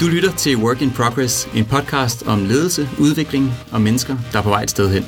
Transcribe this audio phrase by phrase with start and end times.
[0.00, 4.42] Du lytter til Work in Progress, en podcast om ledelse, udvikling og mennesker, der er
[4.42, 5.06] på vej et sted hen.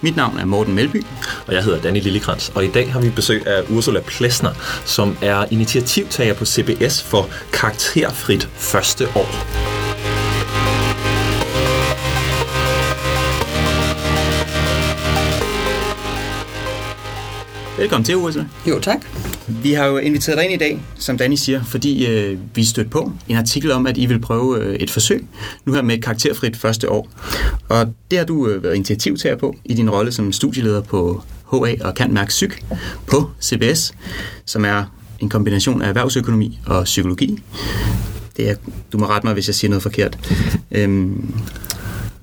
[0.00, 1.04] Mit navn er Morten Melby.
[1.46, 4.50] Og jeg hedder Danny Lillekrantz, og i dag har vi besøg af Ursula Plesner,
[4.84, 9.69] som er initiativtager på CBS for karakterfrit første år.
[17.80, 18.46] Velkommen til, Ursula.
[18.68, 19.00] Jo, tak.
[19.48, 22.90] Vi har jo inviteret dig ind i dag, som Danny siger, fordi øh, vi stødt
[22.90, 25.26] på en artikel om, at I vil prøve øh, et forsøg,
[25.64, 27.08] nu her med et karakterfrit første år.
[27.68, 31.74] Og det har du øh, været initiativtager på i din rolle som studieleder på HA
[31.80, 32.64] og Kant Mærk Psyk
[33.06, 33.94] på CBS,
[34.44, 34.84] som er
[35.20, 37.42] en kombination af erhvervsøkonomi og psykologi.
[38.36, 38.54] Det er,
[38.92, 40.18] du må rette mig, hvis jeg siger noget forkert.
[40.72, 41.34] øhm,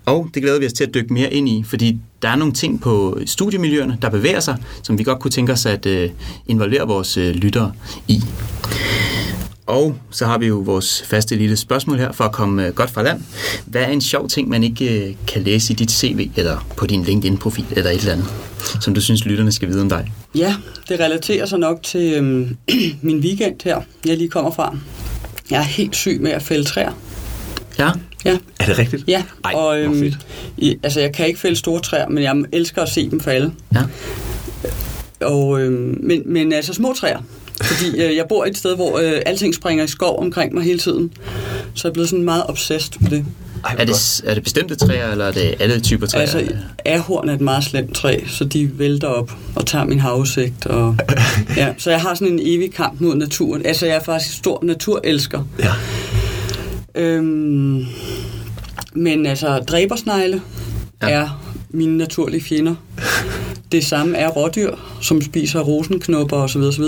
[0.08, 2.54] og det glæder vi os til at dykke mere ind i, fordi der er nogle
[2.54, 6.10] ting på studiemiljøerne, der bevæger sig, som vi godt kunne tænke os at øh,
[6.48, 7.72] involvere vores øh, lyttere
[8.08, 8.22] i.
[9.66, 12.90] Og så har vi jo vores faste lille spørgsmål her for at komme øh, godt
[12.90, 13.22] fra land.
[13.66, 16.86] Hvad er en sjov ting, man ikke øh, kan læse i dit CV eller på
[16.86, 18.28] din LinkedIn-profil eller et eller andet,
[18.82, 20.12] som du synes, lytterne skal vide om dig?
[20.36, 20.56] Ja,
[20.90, 22.58] det relaterer sig nok til øhm,
[23.02, 24.78] min weekend her, jeg lige kommer fra.
[25.52, 26.92] Jeg er helt syg med at fælde træer.
[27.80, 27.92] Ja,
[28.26, 29.04] Ja, Er det rigtigt?
[29.08, 29.24] ja.
[29.46, 30.18] Ej, og, øhm, fedt.
[30.58, 33.52] i, altså, jeg kan ikke fælde store træer, men jeg elsker at se dem falde.
[33.76, 33.82] ja.
[35.22, 37.20] Og, øhm, men, men altså små træer.
[37.62, 40.80] Fordi øh, jeg bor et sted, hvor øh, alting springer i skov omkring mig hele
[40.80, 41.12] tiden.
[41.74, 43.26] Så jeg er blevet sådan meget obsessed med det.
[43.66, 46.22] Ej, Er det, er det bestemte træer, eller er det alle typer træer?
[46.22, 46.48] Altså,
[46.86, 50.66] ahorn er et meget slemt træ, så de vælter op og tager min havudsigt.
[50.66, 50.96] Og,
[51.58, 53.66] ja, så jeg har sådan en evig kamp mod naturen.
[53.66, 55.44] Altså, jeg er faktisk stor naturelsker.
[55.60, 55.72] Ja.
[56.98, 57.86] Øhm,
[58.94, 60.42] men altså, dræbersnegle
[61.02, 61.10] Ja.
[61.10, 62.76] er mine naturlige fjender.
[63.72, 66.62] Det samme er rådyr, som spiser rosenknopper osv.
[66.62, 66.84] osv.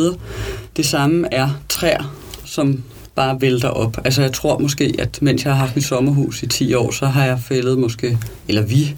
[0.77, 2.83] Det samme er træer, som
[3.15, 3.97] bare vælter op.
[4.05, 7.05] Altså jeg tror måske, at mens jeg har haft mit sommerhus i 10 år, så
[7.05, 8.95] har jeg fældet måske, eller vi,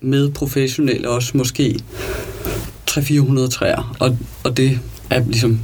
[0.00, 1.78] med professionelle også måske
[2.90, 3.96] 300-400 træer.
[3.98, 4.78] Og, og det
[5.10, 5.60] er ligesom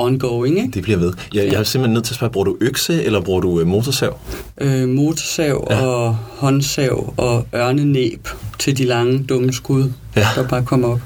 [0.00, 0.70] ongoing, ikke?
[0.74, 1.12] Det bliver ved.
[1.34, 3.66] Jeg, jeg er simpelthen nødt til at spørge, bruger du økse, eller bruger du øh,
[3.66, 4.18] motorsav?
[4.60, 5.86] øh, motorsav ja.
[5.86, 8.28] og håndsav og ørnenæb
[8.58, 10.20] til de lange, dumme skud, Ja.
[10.20, 10.42] ja.
[10.42, 11.00] der bare kommer op.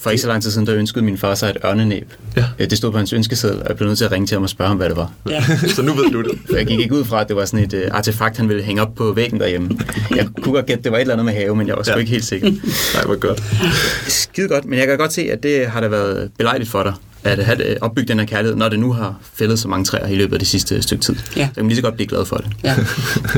[0.00, 2.12] For ikke så lang tid siden, der ønskede min far sig et ørnenæb.
[2.36, 2.44] Ja.
[2.58, 4.42] Øh, Det stod på hans ønskeseddel, og jeg blev nødt til at ringe til ham
[4.42, 5.12] og spørge ham, hvad det var.
[5.30, 5.44] Ja.
[5.76, 6.30] Så nu ved du det.
[6.56, 8.82] Jeg gik ikke ud fra, at det var sådan et uh, artefakt, han ville hænge
[8.82, 9.70] op på væggen derhjemme.
[10.16, 11.92] Jeg kunne godt gætte, det var et eller andet med have, men jeg var sgu
[11.92, 11.98] Ja.
[11.98, 12.50] ikke helt sikker.
[12.94, 13.42] Nej, hvor godt.
[14.08, 16.92] Skide godt, men jeg kan godt se, at det har da været belejligt for dig,
[17.26, 20.06] at have øh, opbygget den her kærlighed, når det nu har fældet så mange træer
[20.06, 21.16] i løbet af det sidste stykke tid.
[21.36, 21.46] Ja.
[21.46, 22.46] Så kan man lige så godt blive glad for det.
[22.64, 22.76] Ja.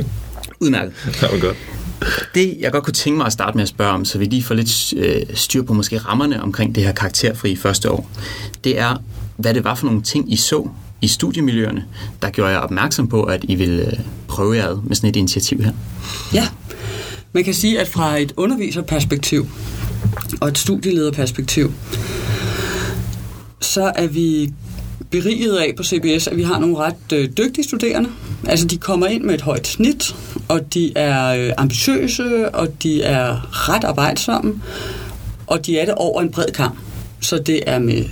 [0.61, 0.93] Udmærket.
[1.23, 1.57] Ja, hvor godt.
[2.35, 4.43] Det, jeg godt kunne tænke mig at starte med at spørge om, så vi lige
[4.43, 8.11] får lidt øh, styr på måske rammerne omkring det her karakterfri første år,
[8.65, 9.03] det er,
[9.37, 10.69] hvad det var for nogle ting, I så
[11.03, 11.85] i studiemiljøerne,
[12.23, 13.93] der gjorde jer opmærksom på, at I ville øh,
[14.29, 15.73] prøve jer med sådan et initiativ her.
[16.35, 16.49] ja.
[17.33, 19.47] Man kan sige, at fra et underviserperspektiv
[20.41, 21.73] og et studielederperspektiv,
[23.61, 24.53] så er vi
[25.11, 28.11] beriget af på CBS, at vi har nogle ret øh, dygtige studerende.
[28.49, 30.15] Altså, de kommer ind med et højt snit,
[30.49, 34.63] og de er øh, ambitiøse, og de er ret arbejdsomme,
[35.47, 36.79] og de er det over en bred kamp.
[37.21, 38.05] Så det er med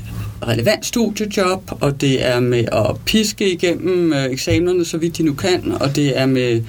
[0.46, 5.34] relevant studiejob, og det er med at piske igennem øh, eksamenerne, så vidt de nu
[5.34, 6.62] kan, og det er med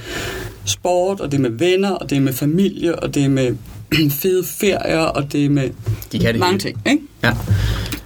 [0.66, 3.56] sport, og det er med venner, og det er med familie, og det er med
[4.22, 5.70] fede ferier, og det er med
[6.12, 6.60] De kan det mange hele.
[6.60, 6.82] ting.
[6.86, 7.04] Ikke?
[7.24, 7.32] Ja.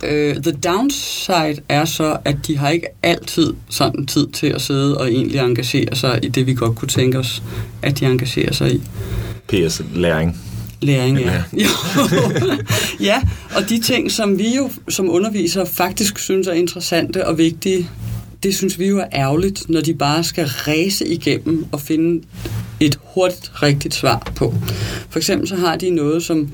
[0.04, 0.10] Uh,
[0.44, 5.12] the downside er så, at de har ikke altid sådan tid til at sidde og
[5.12, 7.44] egentlig engagere sig i det, vi godt kunne tænke os,
[7.82, 8.82] at de engagerer sig i.
[9.48, 10.38] PS læring.
[10.82, 11.44] Læring, ja.
[11.58, 11.68] Ja.
[13.00, 13.22] Ja,
[13.56, 17.90] og de ting, som vi jo som undervisere faktisk synes er interessante og vigtige,
[18.44, 22.24] det synes vi jo er ærgerligt, når de bare skal ræse igennem og finde
[22.82, 24.56] et hurtigt, rigtigt svar på.
[25.10, 26.50] For eksempel så har de noget, som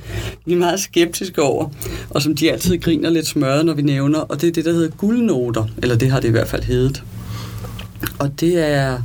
[0.46, 1.70] vi er meget skeptiske over,
[2.10, 4.74] og som de altid griner lidt smørret, når vi nævner, og det er det, der
[4.74, 7.04] hedder guldnoter, eller det har det i hvert fald heddet.
[8.20, 9.02] Og det er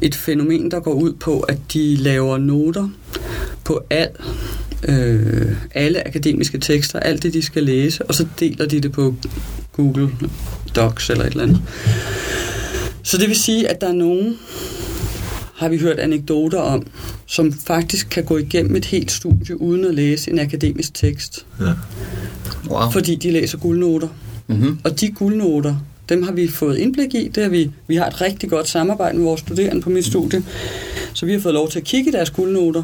[0.00, 2.88] et fænomen, der går ud på, at de laver noter
[3.64, 4.08] på al,
[4.88, 9.14] øh, alle akademiske tekster, alt det, de skal læse, og så deler de det på
[9.72, 10.10] Google
[10.76, 11.62] Docs eller et eller andet.
[13.02, 14.38] Så det vil sige, at der er nogen,
[15.62, 16.86] har vi hørt anekdoter om,
[17.26, 21.72] som faktisk kan gå igennem et helt studie uden at læse en akademisk tekst, Ja.
[22.70, 22.90] Wow.
[22.90, 24.08] fordi de læser guldnoter.
[24.46, 24.78] Mm-hmm.
[24.84, 25.76] Og de guldnoter,
[26.08, 27.28] dem har vi fået indblik i.
[27.28, 30.42] Det har vi, vi har et rigtig godt samarbejde med vores studerende på mit studie.
[31.12, 32.82] Så vi har fået lov til at kigge i deres guldnoter.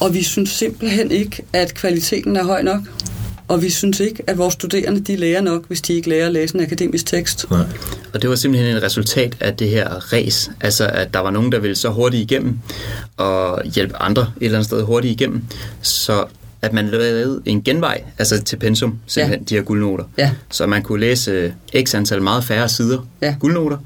[0.00, 2.80] Og vi synes simpelthen ikke, at kvaliteten er høj nok.
[3.48, 6.32] Og vi synes ikke, at vores studerende de lærer nok, hvis de ikke lærer at
[6.32, 7.46] læse en akademisk tekst.
[7.50, 7.66] Nej.
[8.14, 11.52] Og det var simpelthen et resultat af det her race, altså at der var nogen,
[11.52, 12.58] der ville så hurtigt igennem
[13.16, 15.44] og hjælpe andre et eller andet sted hurtigt igennem,
[15.82, 16.24] så
[16.62, 19.44] at man lavede en genvej, altså til pensum, simpelthen ja.
[19.48, 20.04] de her guldnoter.
[20.18, 20.30] Ja.
[20.50, 23.34] Så man kunne læse x antal meget færre sider Ja.
[23.40, 23.76] guldnoter,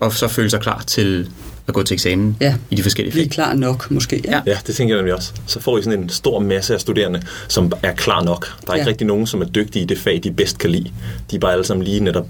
[0.00, 1.28] og så føle sig klar til
[1.68, 2.54] at gå til eksamen Ja.
[2.70, 3.30] i de forskellige fag.
[3.30, 4.22] klar nok, måske.
[4.24, 4.40] Ja.
[4.46, 5.32] Ja, det tænker jeg nemlig også.
[5.46, 8.46] Så får I sådan en stor masse af studerende, som er klar nok.
[8.66, 8.90] Der er ikke Ja.
[8.90, 10.90] rigtig nogen, som er dygtige i det fag, de bedst kan lide.
[11.30, 12.26] De er bare alle sammen lige netop.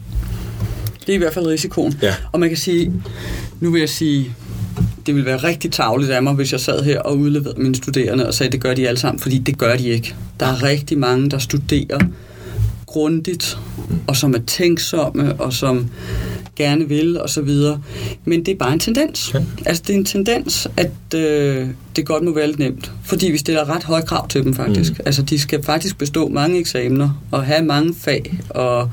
[1.06, 1.98] Det er i hvert fald risikoen.
[2.02, 2.14] Ja.
[2.32, 2.92] Og man kan sige,
[3.60, 4.34] nu vil jeg sige,
[5.06, 8.26] det ville være rigtig tavligt af mig, hvis jeg sad her og udleverede mine studerende
[8.26, 10.14] og sagde, det gør de alle sammen, fordi det gør de ikke.
[10.40, 11.98] Der er rigtig mange, der studerer
[12.86, 13.58] grundigt,
[14.06, 15.90] og som er tænksomme, og som
[16.56, 17.80] gerne vil, og så videre.
[18.24, 19.34] Men det er bare en tendens.
[19.34, 19.42] Ja.
[19.66, 22.92] Altså, det er en tendens, at øh, det godt må være lidt nemt.
[23.04, 24.92] Fordi vi stiller ret høje krav til dem, faktisk.
[24.92, 25.04] Mm.
[25.06, 28.90] Altså, de skal faktisk bestå mange eksamener, og have mange fag, og,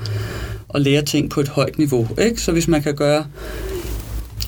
[0.74, 2.08] og lære ting på et højt niveau.
[2.22, 2.42] Ikke?
[2.42, 3.26] Så hvis man kan gøre...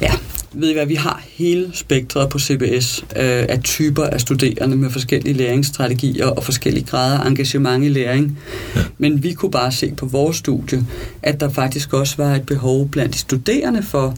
[0.01, 0.11] Ja,
[0.53, 4.89] ved I hvad, vi har hele spektret på CBS øh, af typer af studerende med
[4.89, 8.39] forskellige læringsstrategier og forskellige grader af engagement i læring.
[8.75, 8.81] Ja.
[8.97, 10.85] Men vi kunne bare se på vores studie,
[11.23, 14.15] at der faktisk også var et behov blandt de studerende for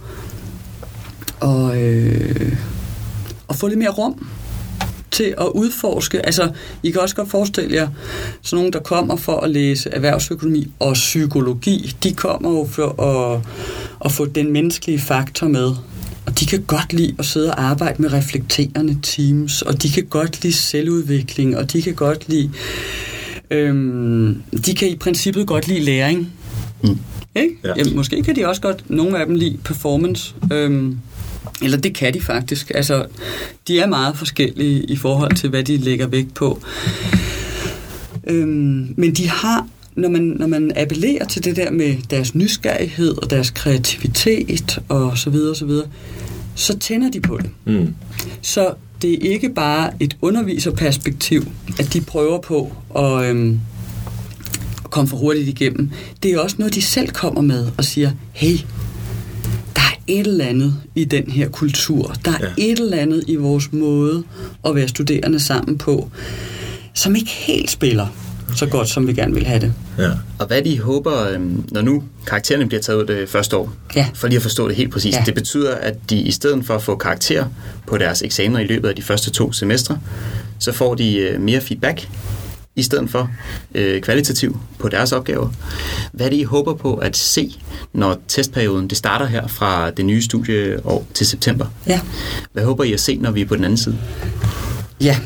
[1.42, 2.56] at, øh,
[3.50, 4.27] at få lidt mere rum
[5.12, 6.25] til at udforske.
[6.25, 6.50] Altså,
[6.83, 7.88] I kan også godt forestille jer,
[8.42, 13.42] sådan nogen, der kommer for at læse erhvervsøkonomi og psykologi, de kommer jo for at,
[14.06, 15.71] at få den menneskelige faktor med.
[16.25, 20.04] Og de kan godt lide at sidde og arbejde med reflekterende teams, og de kan
[20.04, 22.51] godt lide selvudvikling, og de kan godt lide...
[23.51, 26.33] Øhm, de kan i princippet godt lide læring.
[26.83, 26.98] Mm.
[27.36, 27.56] Ikke?
[27.63, 27.74] Ja.
[27.77, 30.36] Jamen, måske kan de også godt, nogle af dem lide performance.
[30.51, 30.98] Øhm,
[31.63, 32.71] eller det kan de faktisk.
[32.75, 33.05] Altså,
[33.67, 36.61] de er meget forskellige i forhold til, hvad de lægger vægt på.
[38.27, 43.17] Øhm, men de har, når man, når man appellerer til det der med deres nysgerrighed
[43.23, 45.88] og deres kreativitet og så videre, og så videre,
[46.55, 47.49] så tænder de på det.
[47.65, 47.95] Mm.
[48.41, 53.59] Så det er ikke bare et underviserperspektiv, at de prøver på at, øhm,
[54.89, 55.89] komme for hurtigt igennem.
[56.23, 58.57] Det er også noget, de selv kommer med og siger, hey,
[60.07, 62.15] et eller andet i den her kultur.
[62.25, 62.48] Der er Ja.
[62.71, 64.24] et eller andet i vores måde
[64.65, 66.09] at være studerende sammen på,
[66.94, 68.07] som ikke helt spiller
[68.56, 69.74] så godt, som vi gerne vil have det.
[69.98, 70.09] Ja.
[70.39, 74.07] Og hvad de håber, øhm, når nu karaktererne bliver taget ud det første år, Ja.
[74.13, 75.24] for lige at forstå det helt præcist, Ja.
[75.25, 77.45] det betyder, at de i stedet for at få karakter
[77.88, 80.00] på deres eksamener i løbet af de første to semestre,
[80.59, 82.07] så får de øh, mere feedback
[82.77, 83.29] i stedet for
[83.75, 85.50] øh, kvalitativ på deres opgaver.
[86.12, 87.59] Hvad er det, I håber på at se,
[87.94, 91.65] når testperioden det starter her fra det nye studieår til september?
[91.88, 92.00] Ja.
[92.53, 93.97] Hvad håber I at se, når vi er på den anden side?
[95.01, 95.18] Ja,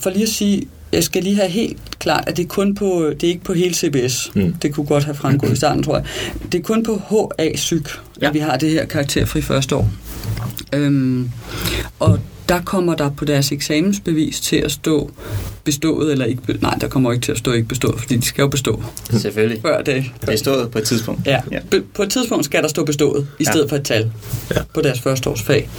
[0.00, 0.62] for lige at sige,
[0.92, 3.52] jeg skal lige have helt klart, at det er kun på, det er ikke på
[3.52, 4.30] hele CBS.
[4.34, 4.52] Mm.
[4.52, 6.06] Det kunne godt have fremgået i starten, tror jeg.
[6.52, 7.00] Det er kun på
[7.38, 7.88] HA Psyk,
[8.22, 8.28] Ja.
[8.28, 9.90] at vi har det her karakterfri første år.
[10.72, 11.30] Øhm,
[11.98, 12.18] og
[12.52, 15.10] der kommer der på deres eksamensbevis til at stå
[15.64, 18.42] bestået eller ikke Nej, der kommer ikke til at stå ikke bestået, fordi de skal
[18.42, 19.62] jo bestå Selvfølgelig.
[19.62, 20.04] før det.
[20.20, 21.26] Det er stået på et tidspunkt.
[21.26, 21.40] Ja.
[21.50, 21.58] ja.
[21.72, 21.78] ja.
[21.94, 23.50] På et tidspunkt skal der stå bestået, i Ja.
[23.50, 24.12] stedet for et tal
[24.54, 24.60] Ja.
[24.74, 25.70] på deres første års fag.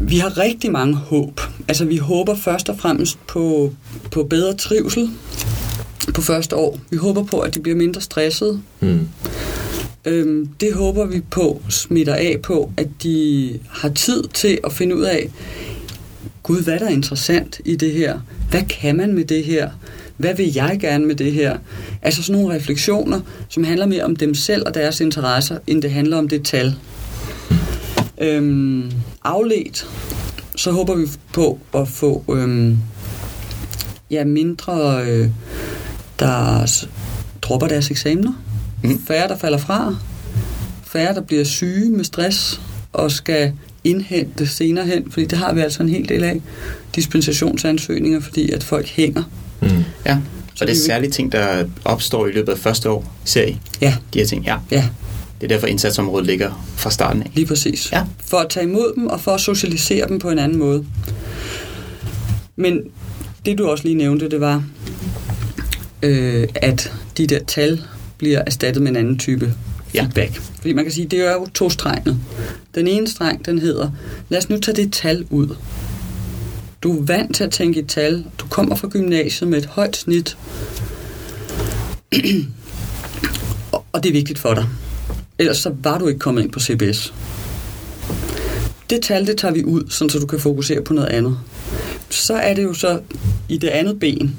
[0.00, 1.40] Vi har rigtig mange håb.
[1.68, 3.72] Altså, vi håber først og fremmest på,
[4.10, 5.10] på bedre trivsel
[6.14, 6.78] på første år.
[6.90, 8.60] Vi håber på, at de bliver mindre stressede.
[8.80, 9.08] Mm.
[10.04, 14.96] Øhm, det håber vi på smitter af på, at de har tid til at finde
[14.96, 15.30] ud af,
[16.42, 18.20] Gud, hvad der er interessant i det her?
[18.50, 19.70] Hvad kan man med det her?
[20.16, 21.58] Hvad vil jeg gerne med det her?
[22.02, 25.90] Altså sådan nogle refleksioner, som handler mere om dem selv og deres interesser, end det
[25.90, 26.74] handler om det tal.
[28.20, 28.92] Øhm,
[29.24, 29.86] afledt,
[30.56, 32.78] så håber vi på at få øhm,
[34.10, 35.28] ja, mindre, øh,
[36.18, 36.66] der
[37.42, 38.32] dropper deres eksamener.
[38.82, 39.02] Mm.
[39.06, 39.96] Færre, der falder fra.
[40.86, 42.60] Færre, der bliver syge med stress
[42.92, 43.52] og skal
[43.84, 46.40] indhente senere hen, fordi det har vi altså en hel del af.
[46.94, 49.22] Dispensationsansøgninger, fordi at folk hænger.
[49.62, 49.68] Mm.
[50.06, 50.18] ja.
[50.54, 53.58] Så Og det er særlige ting, der opstår i løbet af første år, ser I?
[53.80, 54.56] Ja, De her ting, ja.
[54.70, 54.88] ja,
[55.40, 57.30] Det er derfor indsatsområdet ligger fra starten af.
[57.34, 57.92] lige præcis.
[57.92, 58.02] Ja.
[58.26, 60.84] For at tage imod dem og for at socialisere dem på en anden måde.
[62.56, 62.80] Men
[63.46, 64.64] det du også lige nævnte, det var,
[66.02, 67.82] øh, at de der tal
[68.22, 69.54] bliver erstattet med en anden type
[69.94, 70.02] Ja.
[70.02, 70.34] feedback.
[70.60, 72.18] Fordi man kan sige, det er jo to stregnet.
[72.74, 73.90] Den ene streng, den hedder,
[74.28, 75.56] lad os nu tage det tal ud.
[76.82, 78.24] Du er vant til at tænke i tal.
[78.38, 80.36] Du kommer fra gymnasiet med et højt snit.
[83.72, 84.66] Og- og det er vigtigt for dig.
[85.38, 87.14] Ellers så var du ikke kommet ind på CBS.
[88.90, 91.38] Det tal, det tager vi ud, sådan så du kan fokusere på noget andet.
[92.10, 93.00] Så er det jo så
[93.48, 94.36] i det andet ben,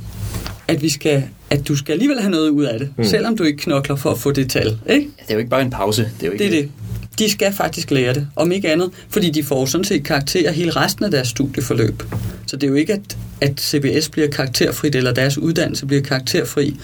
[0.68, 3.04] at, vi skal, at du skal alligevel have noget ud af det, mm.
[3.04, 4.78] selvom du ikke knokler for at få det tal.
[4.90, 5.10] Ikke?
[5.20, 6.02] Det er jo ikke bare en pause.
[6.02, 6.72] Det er, jo ikke Det er det.
[7.20, 10.72] De skal faktisk lære det, om ikke andet, fordi de får sådan set karakterer hele
[10.72, 12.04] resten af deres studieforløb.
[12.46, 16.76] Så det er jo ikke, at, at CBS bliver karakterfrit, eller deres uddannelse bliver karakterfri.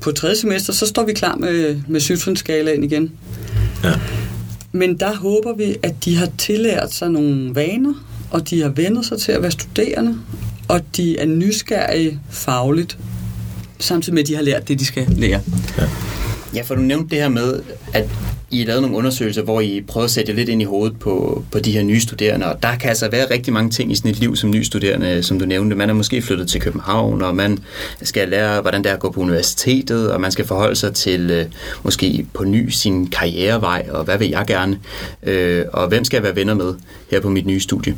[0.00, 3.12] På tredje semester, så står vi klar med, med syvtrinsskalaen igen.
[3.84, 3.92] Ja.
[4.72, 7.94] Men der håber vi, at de har tillært sig nogle vaner,
[8.30, 10.18] og de har vendt sig til at være studerende,
[10.70, 12.98] og de er nysgerrige fagligt,
[13.78, 15.40] samtidig med, at de har lært det, de skal lære.
[16.54, 17.62] Ja, for du nævnte det her med,
[17.92, 18.08] at
[18.52, 21.58] I lavede nogle undersøgelser, hvor I prøvede at sætte lidt ind i hovedet på, på
[21.58, 24.18] de her nye studerende, og der kan altså være rigtig mange ting i sådan et
[24.18, 25.76] liv som ny studerende, som du nævnte.
[25.76, 27.58] Man er måske flyttet til København, og man
[28.02, 31.30] skal lære, hvordan det er at gå på universitetet, og man skal forholde sig til
[31.30, 31.46] øh,
[31.82, 34.78] måske på ny sin karrierevej, og hvad vil jeg gerne,
[35.22, 36.74] øh, og hvem skal jeg være venner med
[37.10, 37.96] her på mit nye studie.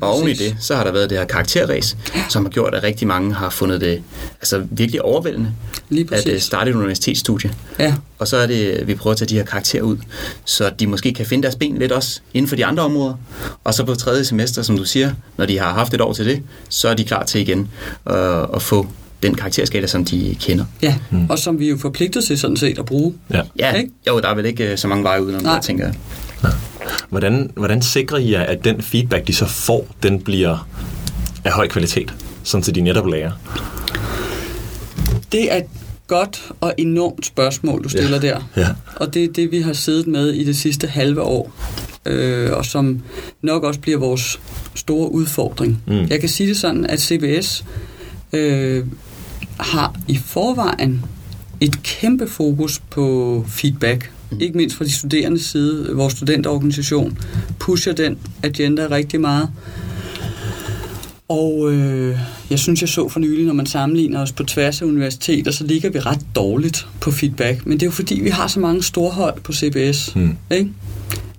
[0.00, 1.96] Og oven i det, så har der været det her karakterræs,
[2.28, 4.02] som har gjort, at rigtig mange har fundet det
[4.40, 5.52] altså virkelig overvældende
[5.88, 7.52] Lige at øh, starte et universitetsstudie.
[7.78, 9.96] Ja, Og så er det, vi prøver at tage de her karakterer ud,
[10.44, 13.14] så de måske kan finde deres ben lidt også inden for de andre områder.
[13.64, 16.26] Og så på tredje semester, som du siger, når de har haft et år til
[16.26, 17.68] det, så er de klar til igen
[18.10, 18.86] øh, at få
[19.22, 20.64] den karakterskala, som de kender.
[20.82, 20.94] ja.
[21.10, 21.30] Mm.
[21.30, 23.14] og som vi er jo forpligtet til sådan set at bruge.
[23.30, 23.42] Ja.
[23.58, 23.90] Ja, Ikke?
[24.08, 25.60] jo, der er vel ikke øh, så mange veje udenom, Nej.
[25.60, 25.94] tænker jeg.
[27.08, 30.68] Hvordan, hvordan sikrer I jer, at den feedback, de så får, den bliver
[31.44, 33.30] af høj kvalitet, sådan så de netop lærer?
[35.32, 35.60] Det er
[36.12, 38.28] godt og enormt spørgsmål, du stiller Ja.
[38.28, 38.48] der.
[38.62, 38.68] Ja.
[38.96, 41.52] Og det er det, vi har siddet med i det sidste halve år.
[42.06, 43.02] Øh, og som
[43.42, 44.40] nok også bliver vores
[44.74, 45.82] store udfordring.
[45.86, 46.06] Mm.
[46.10, 47.64] Jeg kan sige det sådan, at CBS
[48.32, 48.84] øh,
[49.60, 51.04] har i forvejen
[51.60, 54.10] et kæmpe fokus på feedback.
[54.30, 54.40] Mm.
[54.40, 55.88] Ikke mindst fra de studerendes side.
[55.92, 57.18] Vores studenterorganisation
[57.58, 59.48] pusher den agenda rigtig meget.
[61.28, 62.18] Og øh,
[62.50, 65.64] jeg synes, jeg så for nylig, når man sammenligner os på tværs af universiteter, så
[65.64, 67.66] ligger vi ret dårligt på feedback.
[67.66, 70.16] Men det er jo fordi, vi har så mange store hold på CBS.
[70.16, 70.36] Mm.
[70.50, 70.70] Ikke?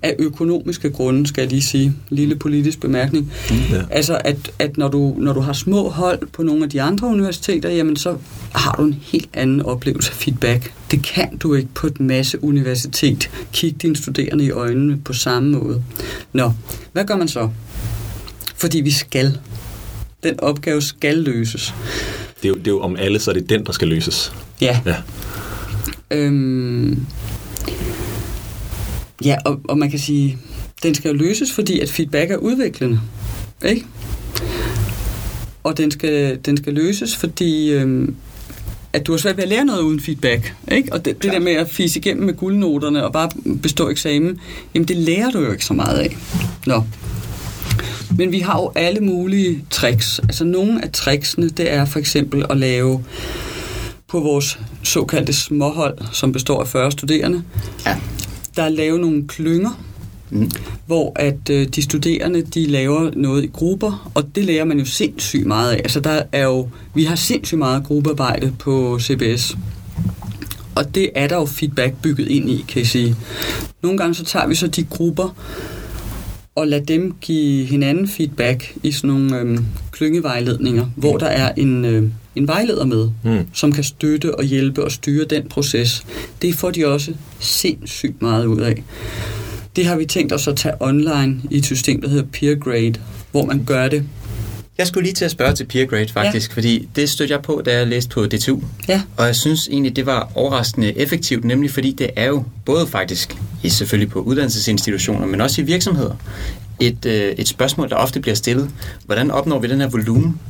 [0.02, 1.92] Af økonomiske grunde, skal jeg lige sige.
[2.08, 3.32] Lille politisk bemærkning.
[3.50, 3.82] Ja.
[3.90, 7.08] Altså, at, at når, du, når du har små hold på nogle af de andre
[7.08, 8.16] universiteter, jamen så
[8.52, 10.72] har du en helt anden oplevelse af feedback.
[10.90, 13.30] Det kan du ikke på et masse universitet.
[13.52, 15.82] Kig dine studerende i øjnene på samme måde.
[16.32, 16.52] Nå,
[16.92, 17.48] hvad gør man så?
[18.56, 19.38] Fordi vi skal.
[20.24, 21.74] Den opgave skal løses.
[22.42, 24.32] Det, er jo, det er jo om alle, så er det den, der skal løses.
[24.60, 24.80] Ja.
[24.86, 24.96] Ja.
[26.10, 27.06] Øhm,
[29.24, 30.38] ja, og, og man kan sige,
[30.82, 33.00] den skal jo løses, fordi at feedback er udviklende.
[33.64, 33.86] Ikke?
[35.64, 38.14] Og den skal, den skal løses, fordi øhm,
[38.92, 40.54] at du har svært ved at lære noget uden feedback.
[40.72, 40.92] Ikke?
[40.92, 43.30] Og det, det der med at fise igennem med guldnoterne og bare
[43.62, 44.40] bestå eksamen,
[44.74, 46.16] jamen det lærer du jo ikke så meget af.
[46.66, 46.82] Nå.
[48.18, 50.18] Men vi har jo alle mulige tricks.
[50.18, 53.04] Altså nogle af tricksene, det er for eksempel at lave
[54.08, 57.42] på vores såkaldte småhold, som består af 40 studerende,
[57.86, 57.96] Ja.
[58.56, 59.80] der er lavet nogle klynger,
[60.30, 60.50] Mm.
[60.86, 64.84] hvor at øh, de studerende, de laver noget i grupper, og det lærer man jo
[64.84, 65.76] sindssygt meget af.
[65.76, 69.56] Altså der er jo, vi har sindssygt meget gruppearbejde på CBS.
[70.74, 73.16] Og det er der jo feedback bygget ind i, kan jeg sige.
[73.82, 75.36] Nogle gange så tager vi så de grupper,
[76.54, 81.84] og lader dem give hinanden feedback i sådan nogle øhm, klyngevejledninger, hvor der er en,
[81.84, 82.02] øh,
[82.36, 83.46] en vejleder med, Mm.
[83.52, 86.04] som kan støtte og hjælpe og styre den proces.
[86.42, 88.82] Det får de også sindssygt meget ud af.
[89.76, 92.94] Det har vi tænkt os at tage online i et system, der hedder PeerGrade,
[93.30, 94.04] hvor man gør det.
[94.78, 96.54] Jeg skulle lige til at spørge til peer grade faktisk, ja.
[96.54, 98.60] fordi det stødte jeg på, da jeg læste på DTU.
[98.88, 102.86] Ja, Og jeg synes egentlig, det var overraskende effektivt, nemlig fordi det er jo både
[102.86, 103.36] faktisk,
[103.68, 106.16] selvfølgelig på uddannelsesinstitutioner, men også i virksomheder,
[106.80, 108.70] et, øh, et spørgsmål, der ofte bliver stillet.
[109.06, 110.40] Hvordan opnår vi den her volumen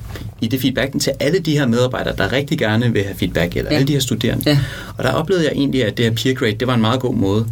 [0.40, 3.70] i det feedbacken til alle de her medarbejdere, der rigtig gerne vil have feedback, eller
[3.70, 3.76] Ja.
[3.76, 4.42] alle de her studerende?
[4.50, 4.58] Ja.
[4.98, 7.14] Og der oplevede jeg egentlig, at det her peer grade, det var en meget god
[7.14, 7.46] måde.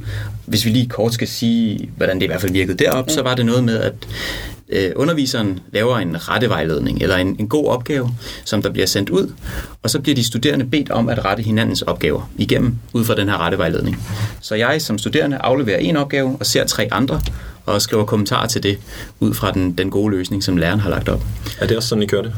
[0.47, 3.13] Hvis vi lige kort skal sige, hvordan det i hvert fald virkede derop, ja.
[3.15, 3.95] så var det noget med, at
[4.69, 8.11] øh, underviseren laver en rettevejledning, eller en, en god opgave,
[8.45, 9.33] som der bliver sendt ud,
[9.83, 13.29] og så bliver de studerende bedt om at rette hinandens opgaver igennem, ud fra den
[13.29, 14.03] her rettevejledning.
[14.41, 17.21] Så jeg som studerende afleverer en opgave, og ser tre andre,
[17.67, 18.79] og skriver kommentarer til det,
[19.21, 21.25] ud fra den, den gode løsning, som læreren har lagt op.
[21.61, 22.33] Er det også sådan, I gør det?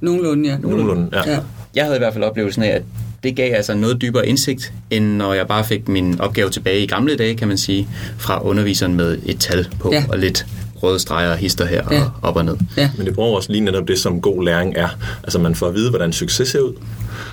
[0.00, 0.56] nogenlunde, ja.
[0.58, 1.30] Nogenlunde, ja.
[1.32, 1.38] ja.
[1.74, 2.82] Jeg havde i hvert fald oplevelsen af, at
[3.22, 6.86] det gav altså noget dybere indsigt, end når jeg bare fik min opgave tilbage i
[6.86, 9.98] gamle dage, kan man sige, fra underviseren med et tal på, Ja.
[9.98, 10.04] ja.
[10.08, 10.46] og lidt
[10.82, 12.02] røde streger og hister her Ja.
[12.02, 12.56] og op og ned.
[12.76, 12.90] ja.
[12.98, 14.88] Men det bruger også lige netop det, som god læring er.
[15.22, 16.72] Altså man får at vide, hvordan succes ser ud,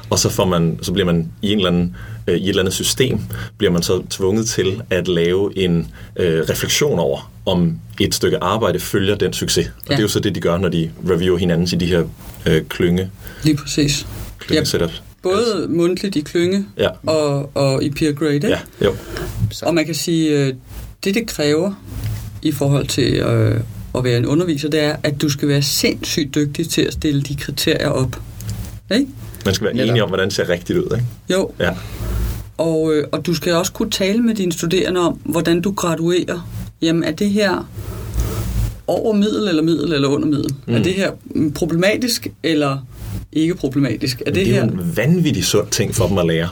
[0.10, 1.96] og så, får man, så bliver man i, en eller anden,
[2.28, 3.20] øh, i et eller andet system,
[3.58, 8.80] bliver man så tvunget til at lave en øh, refleksion over, om et stykke arbejde
[8.80, 9.68] følger den succes.
[9.68, 9.94] Og Ja.
[9.94, 12.04] det er jo så det, de gør, når de reviewer hinanden i de her
[12.46, 13.10] øh, klynge
[13.44, 14.08] Lige præcis.
[14.40, 14.92] klyngesetup.
[15.24, 16.90] Både mundtligt i klynge Ja.
[17.08, 18.48] og, og i peer grade, ikke?
[18.48, 18.96] Ja, jo.
[19.62, 20.54] Og man kan sige, øh,
[21.04, 21.74] det det kræver
[22.42, 23.60] i forhold til øh,
[23.96, 27.22] at være en underviser, det er, at du skal være sindssygt dygtig til at stille
[27.22, 28.16] de kriterier op.
[28.92, 29.08] Ikke?
[29.46, 29.90] Man skal være Netop.
[29.90, 31.06] enig om, hvordan det ser rigtigt ud, ikke?
[31.32, 31.70] Jo, Ja.
[32.58, 36.50] og, øh, og du skal også kunne tale med dine studerende om, hvordan du graduerer.
[36.82, 37.70] Jamen, er det her
[38.88, 40.54] over middel eller middel eller under middel?
[40.68, 40.74] Mm.
[40.76, 42.78] Er det her mm, problematisk eller
[43.34, 44.22] ikke problematisk?
[44.22, 44.66] Er det, Det er her...
[44.66, 46.50] jo en vanvittig sund ting for dem at lære.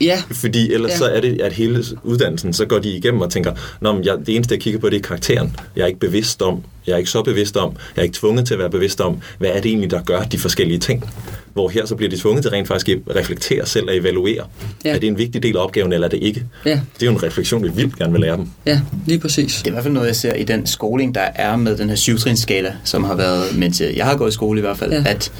[0.00, 0.96] Ja, Fordi ellers ja.
[0.96, 4.16] så er det, at hele uddannelsen, så går de igennem og tænker, Nå, men jeg,
[4.26, 5.56] det eneste, jeg kigger på, det er karakteren.
[5.76, 8.46] Jeg er ikke bevidst om, jeg er ikke så bevidst om, jeg er ikke tvunget
[8.46, 11.10] til at være bevidst om, hvad er det egentlig, der gør de forskellige ting.
[11.52, 14.44] Hvor her så bliver de tvunget til rent faktisk at reflektere selv og evaluere.
[14.84, 14.94] Ja.
[14.94, 16.44] Er det en vigtig del af opgaven, eller er det ikke?
[16.66, 18.46] ja, Det er jo en refleksion, vi vildt gerne vil lære dem.
[18.66, 19.54] ja, lige præcis.
[19.56, 21.88] Det er i hvert fald noget, jeg ser i den skoling, der er med den
[21.88, 25.02] her syvtrinsskala, som har været, mens jeg har gået i skole i hvert fald, ja.
[25.06, 25.32] at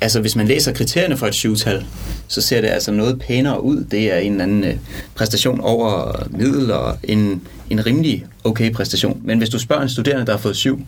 [0.00, 1.84] altså, hvis man læser kriterierne for et syvtal,
[2.28, 3.84] så ser det altså noget pænere ud.
[3.90, 4.76] Det er en eller anden øh,
[5.14, 9.20] præstation over middel og en, en rimelig okay præstation.
[9.24, 10.80] Men hvis du spørger en studerende, der har fået syv,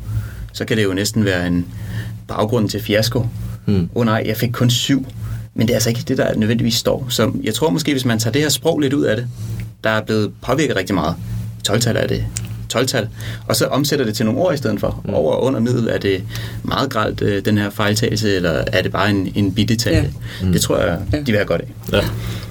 [0.53, 1.67] så kan det jo næsten være en
[2.29, 3.19] baggrund til fiasko.
[3.19, 3.27] Åh
[3.69, 3.89] Hmm.
[3.95, 5.07] oh, nej, jeg fik kun syv.
[5.55, 7.07] Men det er altså ikke det, der nødvendigvis står.
[7.09, 9.27] Så jeg tror måske, hvis man tager det her sprog lidt ud af det,
[9.85, 11.15] der er blevet påvirket rigtig meget.
[11.69, 12.27] 12-tal er det
[12.75, 13.09] 12-tal,
[13.47, 15.03] og så omsætter det til nogle ord i stedet for.
[15.05, 15.15] Mm.
[15.15, 16.23] Over og under middel, er det
[16.63, 19.97] meget gralt øh, den her fejltagelse, eller er det bare en, en bitte Ja.
[19.97, 20.05] ja.
[20.43, 20.53] mm.
[20.53, 21.19] Det tror jeg, Ja.
[21.19, 21.69] de vil have godt af.
[21.93, 22.01] Ja,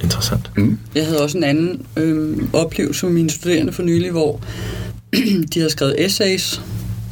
[0.04, 0.52] interessant.
[0.58, 0.80] Mm.
[0.96, 4.42] Jeg havde også en anden øh, oplevelse med mine studerende for nylig, hvor
[5.54, 6.62] de havde skrevet essays,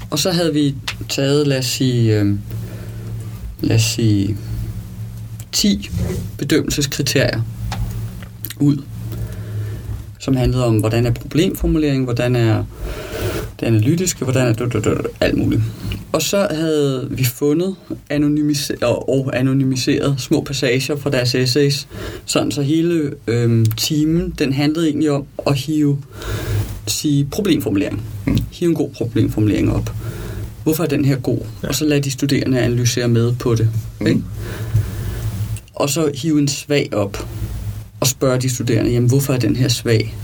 [0.10, 0.76] og så havde vi
[1.10, 2.36] taget, lad os sige, øh,
[3.62, 4.38] lad os sige
[5.52, 5.90] 10
[6.38, 7.42] bedømmelseskriterier
[8.60, 8.78] ud,
[10.26, 12.64] som handlede om, hvordan er problemformulering, hvordan er
[13.60, 15.62] det analytiske, hvordan er du, alt muligt.
[16.12, 17.76] Og så havde vi fundet
[18.10, 21.88] anonymiseret, og anonymiseret små passager fra deres essays,
[22.26, 26.02] sådan så hele øhm, timen, den handlede egentlig om at hive
[26.88, 28.02] sige, problemformulering.
[28.52, 29.92] Hive en god problemformulering op.
[30.64, 31.40] Hvorfor er den her god?
[31.64, 31.68] Ja.
[31.68, 33.70] Og så lad de studerende analysere med på det.
[34.00, 34.08] Mm.
[34.08, 34.22] Ikke?
[35.76, 37.28] Og så hive en svag op
[38.06, 40.16] og spørge de studerende, jamen hvorfor er den her svag?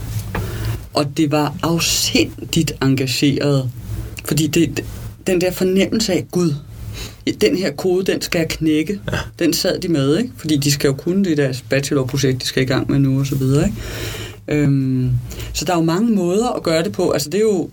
[0.94, 3.70] Og det var afsindigt engageret,
[4.24, 4.84] fordi det,
[5.26, 6.54] den der fornemmelse af, Gud,
[7.40, 9.00] den her kode, den skal jeg knække.
[9.12, 9.18] Ja.
[9.38, 10.30] Den sad de med, ikke?
[10.36, 13.18] Fordi de skal jo kunne det i deres bachelorprojekt, de skal i gang med nu
[13.18, 13.76] og så videre, ikke?
[14.48, 15.10] Øhm,
[15.52, 17.10] så der er jo mange måder at gøre det på.
[17.10, 17.70] Altså det er jo,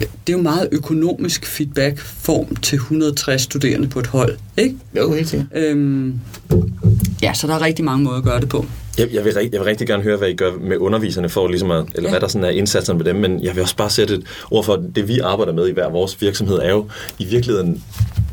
[0.00, 4.76] det er jo meget økonomisk feedback-form til 160 studerende på et hold, ikke?
[4.96, 5.34] Jo, helt.
[5.54, 6.20] Øhm,
[7.22, 8.66] ja, så der er rigtig mange måder at gøre det på.
[8.98, 11.70] Jeg, jeg, vil, jeg vil rigtig gerne høre, hvad I gør med underviserne for ligesom
[11.70, 12.10] at, eller ja.
[12.10, 14.64] hvad der sådan er indsatserne med dem, men jeg vil også bare sætte et ord
[14.64, 17.84] for, at det vi arbejder med i hver vores virksomhed er jo i virkeligheden,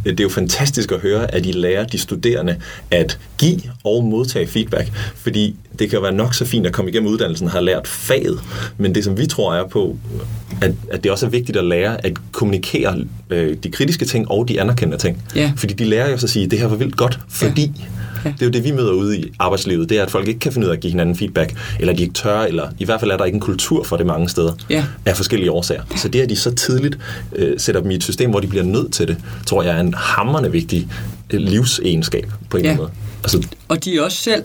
[0.06, 2.56] det er jo fantastisk at høre, at I lærer de studerende
[2.92, 7.12] at give og modtage feedback, fordi det kan være nok så fint at komme igennem
[7.12, 8.40] uddannelsen og have lært faget,
[8.78, 9.98] men det som vi tror er på,
[10.62, 12.98] at, at det også er vigtigt at lære at kommunikere
[13.30, 15.24] øh, de kritiske ting og de anerkendende ting.
[15.36, 15.52] Ja.
[15.58, 18.30] Fordi de lærer jo så at sige, det her var vildt godt, fordi Ja.
[18.30, 18.34] Ja.
[18.34, 19.90] Det er jo det, vi møder ude i arbejdslivet.
[19.90, 22.02] Det er, at folk ikke kan finde ud af at give hinanden feedback, eller de
[22.02, 24.54] ikke tør, eller i hvert fald er der ikke en kultur for det mange steder,
[24.70, 24.84] Ja.
[25.06, 25.82] af forskellige årsager.
[25.96, 26.98] Så det, at de så tidligt
[27.36, 29.80] øh, sætter dem i et system, hvor de bliver nødt til det, tror jeg er
[29.80, 30.88] en hammerende vigtig
[31.34, 32.72] øh, livsegenskab på en Ja.
[32.72, 33.24] eller anden måde.
[33.24, 34.44] Altså, Og de er også selv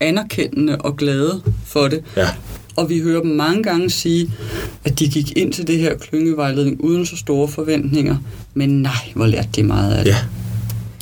[0.00, 2.00] anerkendende og glade for det.
[2.16, 2.28] ja,
[2.76, 4.30] Og vi hører dem mange gange sige,
[4.84, 8.16] at de gik ind til det her klyngevejledning uden så store forventninger.
[8.54, 10.10] Men nej, hvor lærte de meget af det.
[10.10, 10.16] ja.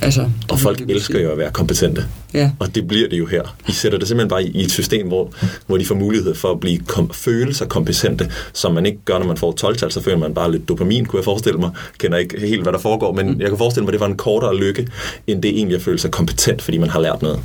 [0.03, 2.07] Altså, Og folk elsker jo at være kompetente.
[2.35, 3.57] Ja, Og det bliver det jo her.
[3.69, 5.33] I sætter det simpelthen bare i et system, hvor,
[5.67, 9.19] hvor de får mulighed for at blive kom, føle sig kompetente, som man ikke gør,
[9.19, 11.71] når man får 12 så føler man bare lidt dopamin, kunne jeg forestille mig.
[11.99, 13.41] Kender ikke helt, hvad der foregår, men Mm.
[13.41, 14.89] jeg kan forestille mig, at det var en kortere lykke,
[15.27, 17.41] end det egentlig at føle sig kompetent, fordi man har lært noget.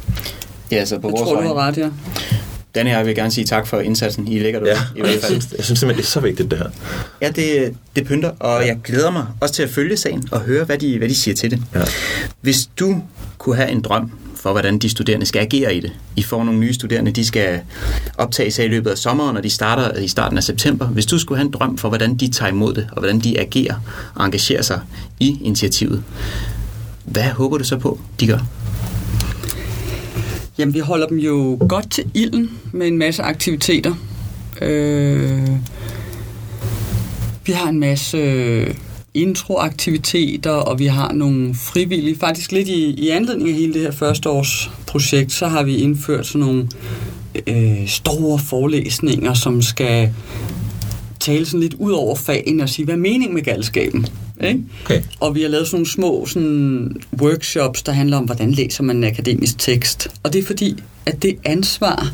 [0.71, 1.89] Ja, så på jeg vores tror, du har ret, ja.
[2.75, 4.27] Danne, jeg vil gerne sige tak for indsatsen.
[4.27, 5.31] I lægger det Ja, i hvert jeg fald.
[5.41, 6.69] synes, jeg synes simpelthen, det er så vigtigt, det her.
[7.21, 10.63] Ja, det, det pynter, og jeg glæder mig også til at følge sagen og høre,
[10.65, 11.59] hvad de, hvad de siger til det.
[11.75, 11.81] Ja.
[12.41, 13.01] Hvis du
[13.37, 14.11] kunne have en drøm
[14.45, 15.91] for, hvordan de studerende skal agere i det.
[16.15, 17.59] I får nogle nye studerende, de skal
[18.17, 20.85] optage sig i løbet af sommeren, og de starter i starten af september.
[20.87, 23.39] Hvis du skulle have en drøm for, hvordan de tager imod det, og hvordan de
[23.39, 23.75] agerer
[24.15, 24.79] og engagerer sig
[25.19, 26.03] i initiativet,
[27.05, 28.39] hvad håber du så på, de gør?
[30.57, 33.95] Jamen, vi holder dem jo godt til ilden med en masse aktiviteter.
[34.61, 35.49] Øh,
[37.45, 38.17] vi har en masse
[39.15, 42.17] introaktiviteter, og vi har nogle frivillige.
[42.19, 45.77] Faktisk lidt i, i anledning af hele det her første års projekt, så har vi
[45.77, 46.67] indført sådan nogle
[47.47, 50.09] øh, store forelæsninger, som skal
[51.19, 54.07] tale sådan lidt ud over fagen og sige, hvad er meningen med galskaben?
[54.43, 54.59] Ikke?
[54.85, 55.01] Okay.
[55.19, 58.97] Og vi har lavet sådan nogle små sådan, workshops, der handler om, hvordan læser man
[58.97, 60.07] en akademisk tekst.
[60.23, 60.75] Og det er fordi,
[61.05, 62.13] at det ansvar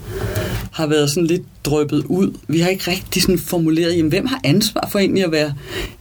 [0.72, 2.34] har været sådan lidt drøbet ud.
[2.48, 5.54] Vi har ikke rigtig sådan formuleret, jamen, hvem har ansvar for egentlig at være,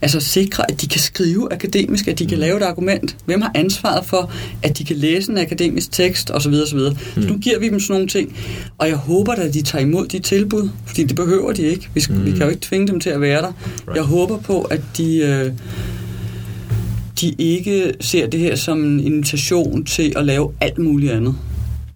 [0.03, 3.17] altså sikre, at de kan skrive akademisk, at de kan lave et argument?
[3.25, 6.55] Hvem har ansvaret for, at de kan læse en akademisk tekst, osv.
[6.63, 6.79] osv.
[6.79, 7.23] Mm.
[7.23, 8.37] Så nu giver vi dem sådan nogle ting,
[8.79, 11.89] og jeg håber at de tager imod de tilbud, fordi det behøver de ikke.
[11.95, 12.25] Vi, mm.
[12.25, 13.53] vi kan jo ikke tvinge dem til at være der.
[13.89, 13.97] Right.
[13.97, 15.19] Jeg håber på, at de...
[15.19, 15.53] Øh,
[17.21, 21.35] de ikke ser det her som en invitation til at lave alt muligt andet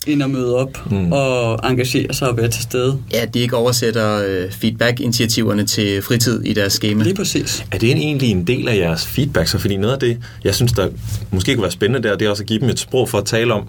[0.07, 1.12] end at møde op mm.
[1.12, 2.99] og engagere sig og være til stede.
[3.12, 7.05] Ja, de ikke oversætter øh, feedback-initiativerne til fritid i deres schema.
[7.05, 7.64] Lige præcis.
[7.71, 9.49] Er det egentlig en del af jeres feedback?
[9.49, 10.88] Så fordi noget af det, jeg synes, der
[11.31, 13.25] måske kunne være spændende der, det er også at give dem et sprog for at
[13.25, 13.69] tale om,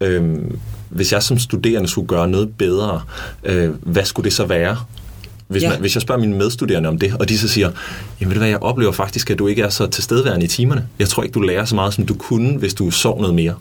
[0.00, 0.58] øhm,
[0.88, 3.00] hvis jeg som studerende skulle gøre noget bedre,
[3.44, 4.76] øh, hvad skulle det så være?
[5.48, 5.70] Hvis, ja.
[5.70, 7.70] man, hvis jeg spørger mine medstuderende om det, og de så siger,
[8.20, 10.86] jamen ved du hvad, jeg oplever faktisk, at du ikke er så tilstedeværende i timerne.
[10.98, 13.54] Jeg tror ikke, du lærer så meget, som du kunne, hvis du sov noget mere.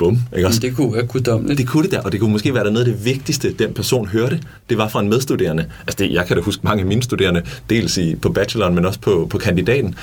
[0.00, 0.60] Bum, ikke også?
[0.60, 1.58] Det kunne være guddommeligt.
[1.58, 3.74] Det kunne det der, og det kunne måske være der noget af det vigtigste, den
[3.74, 4.40] person hørte.
[4.70, 5.66] Det var fra en medstuderende.
[5.80, 8.84] Altså det, jeg kan da huske mange af mine studerende, dels i, på bacheloren, men
[8.84, 9.94] også på, på kandidaten.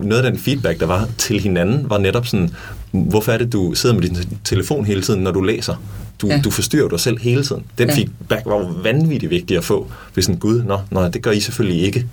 [0.00, 2.50] Noget af den feedback, der var til hinanden, var netop sådan,
[2.90, 5.74] hvorfor er det, du sidder med din telefon hele tiden, når du læser?
[6.22, 6.40] Du, ja.
[6.44, 7.62] du forstyrrer dig selv hele tiden.
[7.78, 7.94] Den ja.
[7.94, 9.90] feedback var vanvittigt vigtig at få.
[10.14, 12.06] Hvis en gud, nå, nå, det gør I selvfølgelig ikke.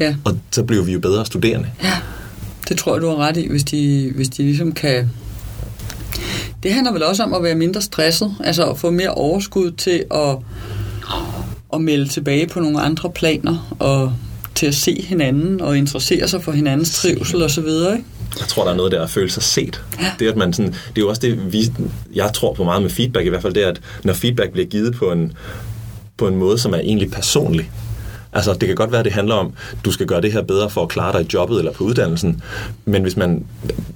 [0.00, 0.14] Ja.
[0.24, 1.68] Og så bliver vi jo bedre studerende.
[1.82, 1.92] Ja,
[2.68, 5.10] det tror jeg, du har ret i, hvis de, hvis de ligesom kan...
[6.62, 10.04] Det handler vel også om at være mindre stresset, altså at få mere overskud til
[10.10, 10.36] at,
[11.72, 14.12] at melde tilbage på nogle andre planer, og
[14.54, 18.04] til at se hinanden og interessere sig for hinandens trivsel osv., ikke?
[18.38, 19.84] Jeg tror, der er noget der at føle sig set.
[20.00, 20.12] Ja.
[20.18, 21.72] Det, at man sådan, det er jo også det, vi,
[22.14, 24.94] jeg tror på meget med feedback, i hvert fald det, at når feedback bliver givet
[24.94, 25.32] på en,
[26.16, 27.70] på en måde, som er egentlig personlig,
[28.32, 29.52] Altså, det kan godt være, at det handler om,
[29.84, 32.42] du skal gøre det her bedre for at klare dig i jobbet eller på uddannelsen.
[32.84, 33.44] Men hvis man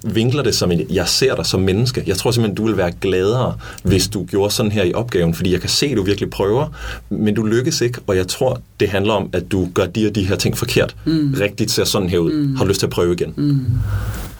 [0.02, 2.92] vinkler det som en, jeg ser dig som menneske, jeg tror simpelthen, du vil være
[3.00, 6.30] gladere, hvis du gjorde sådan her i opgaven, fordi jeg kan se, at du virkelig
[6.30, 6.66] prøver,
[7.10, 10.14] men du lykkes ikke, og jeg tror, det handler om, at du gør de og
[10.14, 10.96] de her ting forkert.
[11.04, 11.34] Mm.
[11.40, 12.32] Rigtigt ser sådan her ud.
[12.32, 12.56] Mm.
[12.56, 13.34] Har lyst til at prøve igen.
[13.36, 13.66] Mm.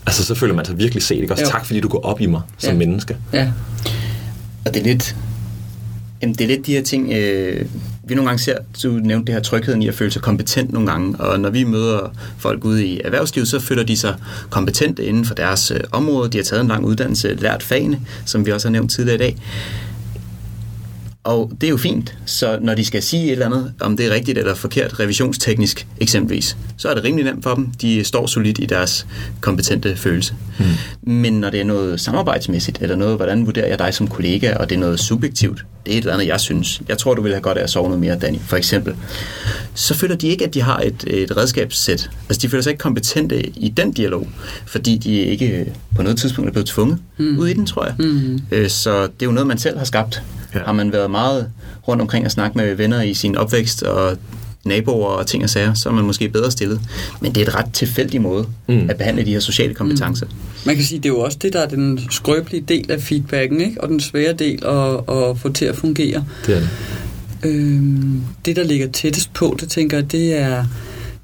[0.07, 1.17] Altså, så føler man sig virkelig set.
[1.17, 1.33] Ikke?
[1.33, 1.51] Også jo.
[1.51, 2.79] tak, fordi du går op i mig som ja.
[2.79, 3.17] menneske.
[3.33, 3.53] Ja.
[4.65, 5.17] Og det er lidt,
[6.23, 7.67] jamen det er lidt de her ting, øh,
[8.09, 10.91] vi nogle gange ser, du nævnte det her trygheden i at føle sig kompetent nogle
[10.91, 14.15] gange, og når vi møder folk ude i erhvervslivet, så føler de sig
[14.51, 16.31] kompetente inden for deres øh, område.
[16.31, 19.19] De har taget en lang uddannelse, lært fagene, som vi også har nævnt tidligere i
[19.19, 19.37] dag.
[21.27, 24.07] Og det er jo fint, så når de skal sige et eller andet, om det
[24.07, 27.69] er rigtigt eller forkert revisionsteknisk eksempelvis, så er det rimelig nemt for dem.
[27.81, 29.07] De står solidt i deres
[29.41, 30.35] kompetente følelse.
[30.59, 31.13] Mm.
[31.13, 34.69] Men når det er noget samarbejdsmæssigt, eller noget, hvordan vurderer jeg dig som kollega, og
[34.69, 36.83] det er noget subjektivt, det er et eller andet, jeg synes.
[36.89, 38.95] Jeg tror, du vil have godt af at sove noget mere, Danny, for eksempel.
[39.75, 42.11] Så føler de ikke, at de har et, et redskabssæt.
[42.29, 44.29] Altså, de føler sig ikke kompetente i den dialog,
[44.67, 47.39] fordi de ikke på noget tidspunkt er blevet tvunget mm.
[47.39, 47.95] ud i den, tror jeg.
[47.99, 48.69] Mm.
[48.69, 50.23] Så det er jo noget, man selv har skabt.
[50.59, 50.65] Ja.
[50.65, 51.51] Har man været meget
[51.89, 54.19] rundt omkring og snakke med venner i sin opvækst og
[54.67, 56.81] naboer og ting og sager, så er man måske bedre stillet.
[57.21, 58.91] Men det er et ret tilfældig måde mm.
[58.91, 60.27] at behandle de her sociale kompetencer.
[60.27, 60.33] Mm.
[60.67, 63.61] Man kan sige, det er jo også det, der er den skrøbelige del af feedbacken,
[63.61, 63.81] ikke?
[63.81, 66.25] og den svære del at, at få til at fungere.
[66.47, 66.69] Det er det.
[67.45, 70.65] Øhm, det, der ligger tættest på, det tænker jeg, det er,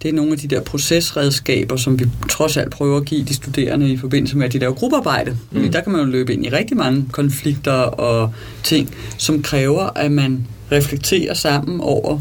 [0.03, 3.35] det er nogle af de der procesredskaber, som vi trods alt prøver at give de
[3.35, 5.37] studerende i forbindelse med, at de laver gruppearbejde.
[5.51, 5.73] Mm.
[5.73, 10.13] Der kan man jo løbe ind i rigtig mange konflikter og ting, som kræver, at
[10.13, 12.21] man reflekterer sammen over,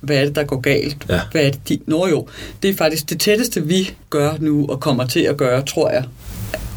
[0.00, 1.06] hvad er det, der går galt?
[1.08, 1.20] Ja.
[1.32, 1.78] Hvad er det, de...
[1.86, 2.28] Nå jo,
[2.62, 6.04] det er faktisk det tætteste, vi gør nu og kommer til at gøre, tror jeg,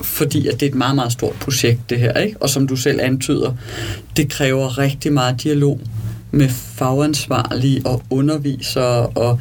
[0.01, 2.13] fordi at det er et meget, meget stort projekt, det her.
[2.13, 2.37] Ikke?
[2.39, 3.53] Og som du selv antyder,
[4.17, 5.81] det kræver rigtig meget dialog
[6.31, 9.39] med fagansvarlige og undervisere, og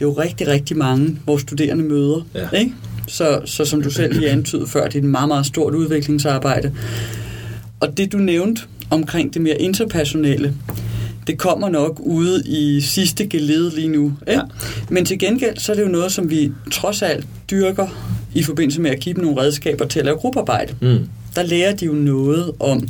[0.00, 2.26] det er jo rigtig, rigtig mange, vores studerende møder.
[2.34, 2.58] Ja.
[2.58, 2.72] Ikke?
[3.06, 6.72] Så, så som du selv lige antydede før, det er et meget, meget stort udviklingsarbejde.
[7.80, 10.54] Og det du nævnte omkring det mere interpersonelle,
[11.26, 14.12] det kommer nok ude i sidste geled lige nu.
[14.28, 14.32] Ikke?
[14.32, 14.40] Ja.
[14.90, 17.86] Men til gengæld, så er det jo noget, som vi trods alt dyrker
[18.34, 20.74] i forbindelse med at give dem nogle redskaber til at lave gruppearbejde.
[20.80, 21.08] Mm.
[21.36, 22.88] Der lærer de jo noget om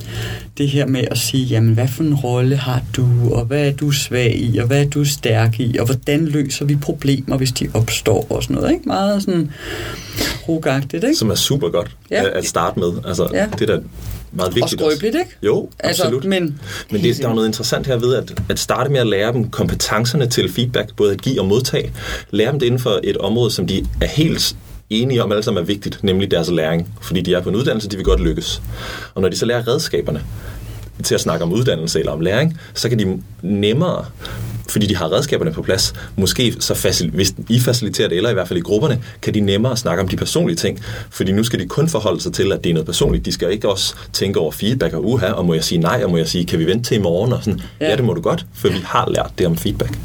[0.58, 3.72] det her med at sige, jamen hvad for en rolle har du, og hvad er
[3.72, 7.52] du svag i, og hvad er du stærk i, og hvordan løser vi problemer, hvis
[7.52, 8.70] de opstår, og sådan noget.
[8.72, 8.82] Ikke?
[8.86, 9.50] Meget sådan
[10.48, 11.16] rugagtigt, ikke?
[11.16, 12.38] Som er super godt ja.
[12.38, 12.92] at starte med.
[13.04, 13.46] Altså, ja.
[13.58, 13.80] det der
[14.32, 14.82] meget vigtigt.
[14.82, 15.36] Og skrøbeligt, ikke?
[15.42, 16.24] Jo, altså, absolut.
[16.24, 19.32] Men, men det, der er noget interessant her ved at, at starte med at lære
[19.32, 21.92] dem kompetencerne til feedback, både at give og modtage.
[22.30, 24.56] Lære dem det inden for et område, som de er helt
[24.90, 26.88] enige om alle sammen er vigtigt, nemlig deres læring.
[27.00, 28.62] Fordi de er på en uddannelse, de vil godt lykkes.
[29.14, 30.22] Og når de så lærer redskaberne
[31.04, 34.04] til at snakke om uddannelse eller om læring, så kan de nemmere
[34.70, 38.32] fordi de har redskaberne på plads, måske så facil, hvis I faciliterer det, eller i
[38.32, 40.80] hvert fald i grupperne, kan de nemmere snakke om de personlige ting.
[41.10, 43.24] Fordi nu skal de kun forholde sig til, at det er noget personligt.
[43.24, 46.10] De skal ikke også tænke over feedback og uha, og må jeg sige nej, og
[46.10, 47.32] må jeg sige, kan vi vente til i morgen?
[47.32, 47.90] Og sådan, ja.
[47.90, 49.98] ja, det må du godt, for vi har lært det om feedback.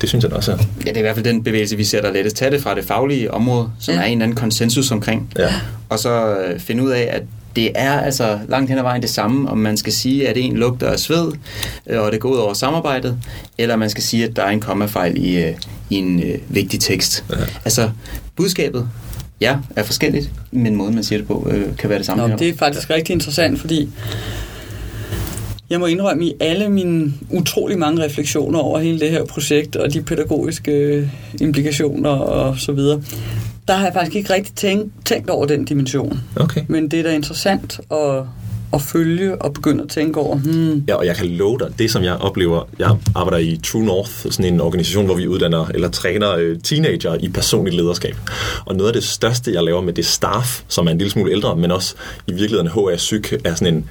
[0.00, 0.56] Det synes jeg også er.
[0.56, 2.36] Ja, det er i hvert fald den bevægelse, vi sætter lettest.
[2.36, 4.00] Tag det fra det faglige område, som ja.
[4.00, 5.32] er en eller anden konsensus omkring.
[5.38, 5.54] Ja.
[5.88, 7.22] Og så øh, finde ud af, at
[7.56, 10.56] det er altså langt hen ad vejen det samme, om man skal sige, at en
[10.56, 11.32] lugter af sved,
[11.86, 13.18] øh, og det går ud over samarbejdet,
[13.58, 15.54] eller man skal sige, at der er en kommafejl i, øh,
[15.90, 17.24] i en øh, vigtig tekst.
[17.30, 17.36] Ja.
[17.64, 17.90] Altså,
[18.36, 18.88] budskabet
[19.40, 22.28] ja, er forskelligt, men måden, man siger det på, øh, kan være det samme.
[22.28, 23.88] Nå, det er faktisk rigtig interessant, fordi
[25.70, 29.92] jeg må indrømme i alle mine utrolig mange refleksioner over hele det her projekt og
[29.92, 33.02] de pædagogiske implikationer og så videre,
[33.68, 36.20] der har jeg faktisk ikke rigtig tænkt, tænkt over den dimension.
[36.36, 36.64] Okay.
[36.68, 38.22] Men det er da interessant at,
[38.72, 40.36] at følge og begynde at tænke over.
[40.36, 40.84] Hmm.
[40.88, 44.10] Ja, og jeg kan love dig, det som jeg oplever, jeg arbejder i True North,
[44.10, 48.16] sådan en organisation, hvor vi uddanner eller træner øh, teenager i personligt lederskab.
[48.64, 51.32] Og noget af det største, jeg laver med det staff, som er en lille smule
[51.32, 51.94] ældre, men også
[52.26, 53.88] i virkeligheden HR Psyk, er sådan en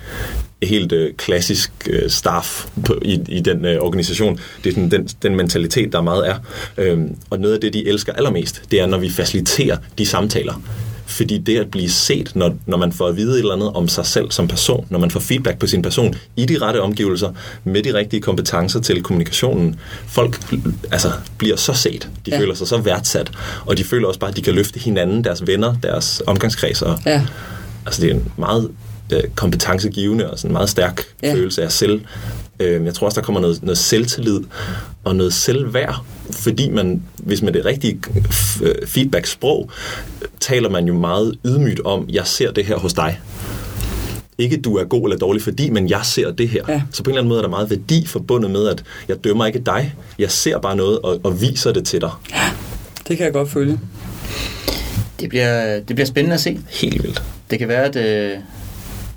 [0.64, 4.40] helt øh, klassisk øh, staff på, i, i den øh, organisation.
[4.64, 6.36] Det er sådan den, den mentalitet, der meget er.
[6.78, 10.62] Øhm, og noget af det, de elsker allermest, det er, når vi faciliterer de samtaler.
[11.16, 13.88] Fordi det at blive set, når, når man får at vide et eller andet om
[13.88, 17.32] sig selv som person, når man får feedback på sin person i de rette omgivelser,
[17.64, 20.40] med de rigtige kompetencer til kommunikationen, folk
[20.92, 22.10] altså, bliver så set.
[22.26, 22.40] De ja.
[22.40, 23.32] føler sig så værdsat,
[23.66, 26.98] og de føler også bare, at de kan løfte hinanden, deres venner, deres omgangskredser.
[27.06, 27.22] Ja.
[27.86, 28.72] Altså det er en meget
[29.14, 31.34] øh, kompetencegivende og sådan en meget stærk ja.
[31.34, 32.02] følelse af selv.
[32.60, 34.40] Øh, jeg tror også, der kommer noget, noget selvtillid
[35.04, 38.00] og noget selvværd, fordi man, hvis man det rigtige
[38.64, 39.70] øh, feedback-sprog,
[40.40, 43.20] taler man jo meget ydmygt om, jeg ser det her hos dig
[44.38, 46.64] ikke du er god eller dårlig, fordi, men jeg ser det her.
[46.68, 46.82] Ja.
[46.92, 49.46] Så på en eller anden måde er der meget værdi forbundet med, at jeg dømmer
[49.46, 52.12] ikke dig, jeg ser bare noget og, og viser det til dig.
[52.32, 52.50] Ja,
[53.08, 53.80] det kan jeg godt følge.
[55.20, 56.60] Det bliver, det bliver spændende at se.
[56.70, 57.24] Helt vildt.
[57.50, 58.40] Det kan være, at øh,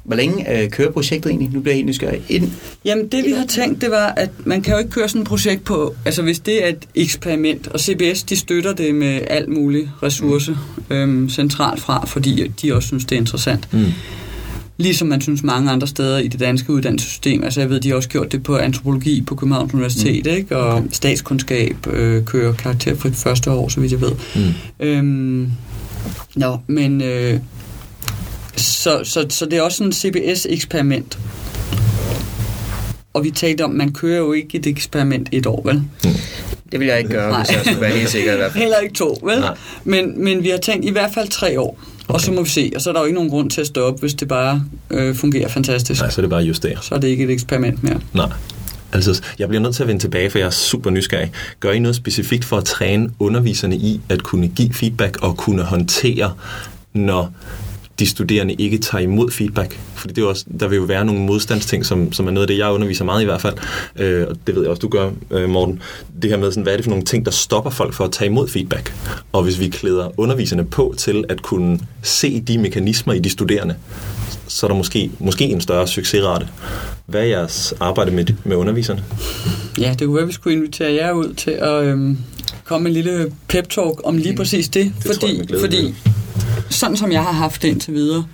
[0.09, 1.51] hvor længe øh, kører projektet egentlig?
[1.53, 2.23] Nu bliver jeg helt nysgerrig.
[2.29, 2.53] Inden.
[2.85, 5.29] Jamen det vi har tænkt, det var, at man kan jo ikke køre sådan et
[5.29, 9.49] projekt på, altså hvis det er et eksperiment, og CBS de støtter det med alt
[9.49, 10.57] muligt ressource
[10.91, 10.97] mm.
[10.97, 13.69] øhm, centralt fra, fordi de også synes, det er interessant.
[13.73, 13.85] Mm.
[14.77, 17.45] Ligesom man synes mange andre steder i det danske uddannelsessystem.
[17.45, 20.33] Altså jeg ved, de har også gjort det på antropologi på Københavns Universitet, mm.
[20.33, 20.57] ikke?
[20.57, 20.89] og okay.
[20.93, 24.13] statskundskab øh, kører karakterfrit første år, så vidt jeg ved.
[24.37, 24.87] Mm.
[24.87, 25.51] Øhm,
[26.37, 27.41] Nå, men øh,
[28.79, 31.19] så, så, så det er også sådan en CBS-eksperiment.
[33.15, 35.75] Og vi talte om, man kører jo ikke et eksperiment et år, vel?
[35.77, 36.11] Mm.
[36.73, 37.41] Det vil jeg ikke gøre, Nej.
[37.41, 38.63] hvis jeg skulle være helt sikker i hvert fald.
[38.63, 39.45] Heller ikke to, vel?
[39.85, 41.79] Men, men vi har tænkt i hvert fald tre år.
[42.09, 42.15] Okay.
[42.15, 42.73] Og så må vi se.
[42.75, 45.15] Og så er der jo ikke nogen grund til at stoppe, hvis det bare øh,
[45.15, 46.01] fungerer fantastisk.
[46.01, 46.77] Nej, så er det bare justere.
[46.83, 48.01] Så er det ikke et eksperiment mere.
[48.15, 48.29] Nej.
[48.93, 51.33] Altså, jeg bliver nødt til at vende tilbage, for jeg er super nysgerrig.
[51.61, 55.63] Gør I noget specifikt for at træne underviserne i at kunne give feedback og kunne
[55.63, 56.33] håndtere,
[56.93, 57.33] når
[57.99, 59.79] de studerende ikke tager imod feedback.
[59.95, 62.49] Fordi det er også, der vil jo være nogle modstandsting, som, som er noget af
[62.49, 63.55] det, jeg underviser meget i hvert fald.
[63.97, 65.83] Øh, og det ved jeg også, du gør, øh, Morten.
[66.23, 68.13] Det her med, sådan, hvad er det for nogle ting, der stopper folk for at
[68.13, 68.95] tage imod feedback?
[69.33, 73.75] Og hvis vi klæder underviserne på til at kunne se de mekanismer i de studerende,
[74.49, 76.49] så er der måske, måske en større succesrate.
[77.07, 79.05] Hvad er jeres arbejde med, med underviserne?
[79.79, 82.19] Ja, det kunne være, at vi skulle invitere jer ud til at øhm,
[82.65, 84.93] komme med en lille pep-talk om lige præcis det.
[85.03, 85.95] det fordi, jeg, fordi
[86.71, 88.25] sådan som jeg har haft det indtil videre,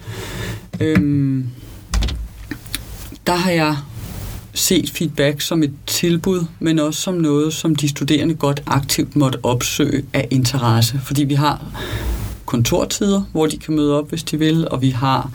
[0.80, 1.46] øhm,
[3.26, 3.76] der har jeg
[4.54, 9.38] set feedback som et tilbud, men også som noget, som de studerende godt aktivt måtte
[9.42, 11.00] opsøge af interesse.
[11.04, 11.64] Fordi vi har
[12.46, 15.30] kontortider, hvor de kan møde op, hvis de vil, og vi har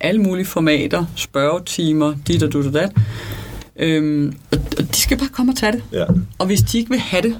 [0.00, 2.90] alle mulige formater, spørgetimer, dit og dut og dat.
[3.76, 5.82] Øhm, og, de skal bare komme og tage det.
[5.92, 6.04] Ja.
[6.38, 7.36] Og hvis de ikke vil have det,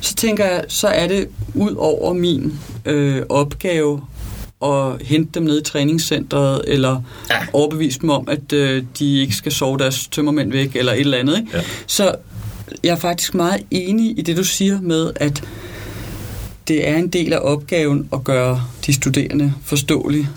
[0.00, 4.00] så tænker jeg, så er det ud over min øh, opgave
[4.62, 7.36] at hente dem ned i træningscenteret, eller ja.
[7.52, 11.18] overbevise dem om, at øh, de ikke skal sove deres tømmermænd væk, eller et eller
[11.18, 11.38] andet.
[11.38, 11.50] Ikke?
[11.54, 11.62] Ja.
[11.86, 12.14] Så
[12.84, 15.42] jeg er faktisk meget enig i det, du siger med, at
[16.68, 20.28] det er en del af opgaven at gøre de studerende forståelige,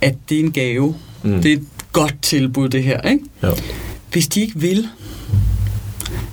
[0.00, 0.96] at det er en gave.
[1.22, 1.42] Mm.
[1.42, 3.00] Det er et godt tilbud, det her.
[3.00, 3.24] Ikke?
[3.42, 3.50] Ja.
[4.12, 4.88] Hvis de ikke vil,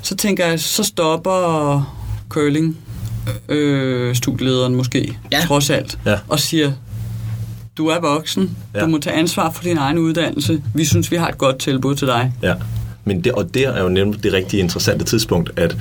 [0.01, 1.95] så tænker jeg, så stopper
[2.29, 2.77] curling
[3.49, 5.39] øh, studielederen måske, ja.
[5.47, 6.19] trods alt, ja.
[6.27, 6.71] og siger,
[7.77, 8.79] du er voksen, ja.
[8.79, 11.95] du må tage ansvar for din egen uddannelse, vi synes, vi har et godt tilbud
[11.95, 12.33] til dig.
[12.41, 12.53] Ja,
[13.05, 15.77] men det, og det er jo nemlig det rigtig interessante tidspunkt, at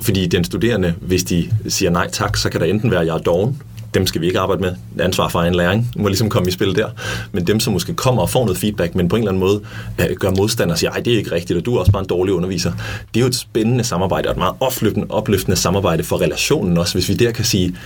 [0.00, 3.14] fordi den studerende, hvis de siger nej tak, så kan der enten være, at jeg
[3.14, 3.62] er doven,
[3.94, 4.74] dem skal vi ikke arbejde med.
[4.98, 6.88] Ansvar for egen læring må ligesom komme i spil der.
[7.32, 9.60] Men dem, som måske kommer og får noget feedback, men på en eller anden måde
[9.98, 12.02] øh, gør modstand og siger, ej, det er ikke rigtigt, og du er også bare
[12.02, 12.72] en dårlig underviser.
[13.14, 16.94] Det er jo et spændende samarbejde, og et meget opløftende, opløftende samarbejde for relationen også,
[16.94, 17.76] hvis vi der kan sige,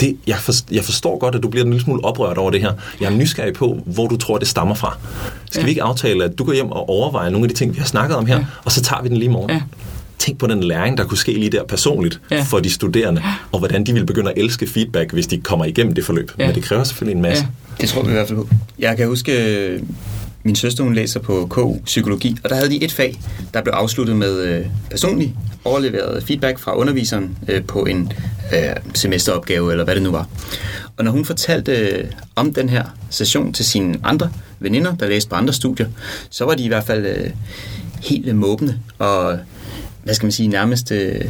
[0.00, 2.60] det, jeg, for, jeg forstår godt, at du bliver en lille smule oprørt over det
[2.60, 2.72] her.
[3.00, 4.98] Jeg er nysgerrig på, hvor du tror, det stammer fra.
[5.50, 5.64] Skal ja.
[5.64, 7.86] vi ikke aftale, at du går hjem og overvejer nogle af de ting, vi har
[7.86, 8.44] snakket om her, ja.
[8.64, 9.50] og så tager vi den lige i morgen?
[9.50, 9.62] Ja.
[10.28, 12.42] Tænk på den læring, der kunne ske lige der personligt ja.
[12.42, 13.34] for de studerende, ja.
[13.52, 16.32] og hvordan de vil begynde at elske feedback, hvis de kommer igennem det forløb.
[16.38, 16.46] Ja.
[16.46, 17.44] Men det kræver selvfølgelig en masse.
[17.44, 17.74] Ja.
[17.80, 18.48] Det tror vi i hvert fald på.
[18.78, 19.80] Jeg kan huske,
[20.42, 23.20] min søster hun læser på KU Psykologi, og der havde de et fag,
[23.54, 28.12] der blev afsluttet med øh, personlig overleveret feedback fra underviseren øh, på en
[28.52, 30.28] øh, semesteropgave, eller hvad det nu var.
[30.96, 32.04] Og når hun fortalte øh,
[32.36, 35.86] om den her session til sine andre veninder, der læste på andre studier,
[36.30, 37.30] så var de i hvert fald øh,
[38.02, 39.38] helt måbende og,
[40.08, 40.92] hvad skal man sige, nærmest...
[40.92, 41.24] Øh,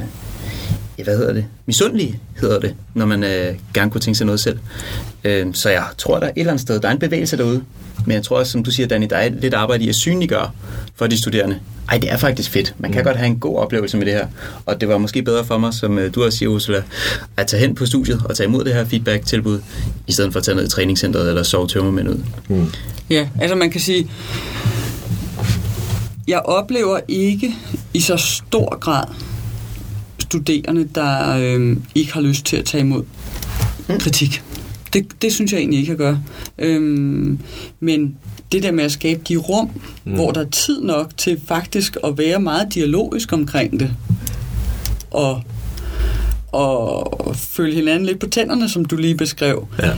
[0.99, 1.45] ja, hvad hedder det?
[1.67, 4.59] Misundelige hedder det, når man øh, gerne kunne tænke sig noget selv.
[5.25, 7.63] Øh, så jeg tror, der er et eller andet sted, der er en bevægelse derude,
[8.07, 10.51] men jeg tror også, som du siger, Danny, der er lidt arbejde i at synliggøre
[10.95, 11.59] for de studerende.
[11.89, 12.75] Ej, det er faktisk fedt.
[12.79, 13.05] Man kan mm.
[13.05, 14.27] godt have en god oplevelse med det her.
[14.67, 16.83] Og det var måske bedre for mig, som øh, du også siger, Ursula,
[17.37, 19.61] at tage hen på studiet og tage imod det her feedback-tilbud,
[20.07, 22.21] i stedet for at tage ned i træningscenteret eller sove tømmermænd ud.
[22.49, 22.67] Mm.
[23.11, 24.11] Ja, altså man kan sige,
[26.29, 27.55] jeg oplever ikke
[27.95, 29.05] i så stor grad
[30.19, 33.03] studerende, der øh, ikke har lyst til at tage imod
[33.89, 33.99] mm.
[33.99, 34.43] kritik.
[34.93, 36.23] Det, det synes jeg egentlig ikke, at gøre.
[36.59, 37.39] Øhm,
[37.81, 38.17] men
[38.53, 39.71] det der med at skabe de rum,
[40.05, 40.15] mm.
[40.15, 43.91] hvor der er tid nok til faktisk at være meget dialogisk omkring det,
[45.11, 45.43] og,
[46.53, 49.69] og følge hinanden lidt på tænderne, som du lige beskrev.
[49.79, 49.93] Ja.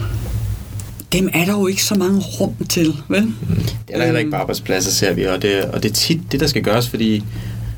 [1.12, 3.24] Dem er der jo ikke så mange rum til, vel?
[3.24, 3.34] Mm.
[3.56, 6.20] Det er der heller ikke på arbejdspladser, ser vi, og det, og det er tit
[6.32, 7.24] det, der skal gøres, fordi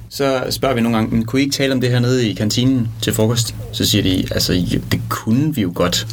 [0.08, 2.34] så spørger vi nogle gange, men kunne I ikke tale om det her nede i
[2.34, 3.54] kantinen til frokost?
[3.72, 4.52] Så siger de, altså
[4.92, 6.06] det kunne vi jo godt,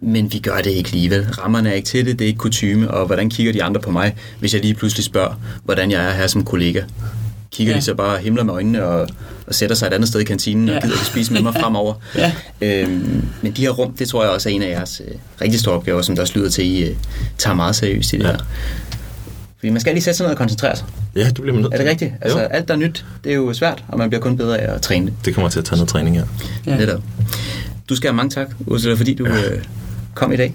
[0.00, 1.26] men vi gør det ikke alligevel.
[1.30, 3.90] Rammerne er ikke til det, det er ikke kutyme, og hvordan kigger de andre på
[3.90, 5.34] mig, hvis jeg lige pludselig spørger,
[5.64, 6.82] hvordan jeg er her som kollega?
[7.50, 7.78] Kigger ja.
[7.78, 9.08] de så bare himler med øjnene og,
[9.46, 10.76] og sætter sig et andet sted i kantinen ja.
[10.76, 11.94] og gider ikke spise med mig fremover?
[12.16, 12.32] ja.
[12.60, 15.60] øhm, men de her rum, det tror jeg også er en af jeres øh, rigtig
[15.60, 16.96] store opgaver, som der også lyder til, at I øh,
[17.38, 18.30] tager meget seriøst i det ja.
[18.30, 18.38] her.
[19.58, 20.86] Fordi man skal lige sætte sig ned og koncentrere sig.
[21.16, 22.12] Ja, det bliver man nødt Er det rigtigt?
[22.20, 22.46] Altså, jo.
[22.46, 24.82] alt der er nyt, det er jo svært, og man bliver kun bedre af at
[24.82, 25.14] træne det.
[25.24, 26.22] Det kommer til at tage noget træning, ja.
[26.66, 26.76] ja.
[26.76, 27.02] Netop.
[27.88, 29.50] Du skal have mange tak, Ursula, fordi du ja.
[29.50, 29.64] øh,
[30.14, 30.54] kom i dag.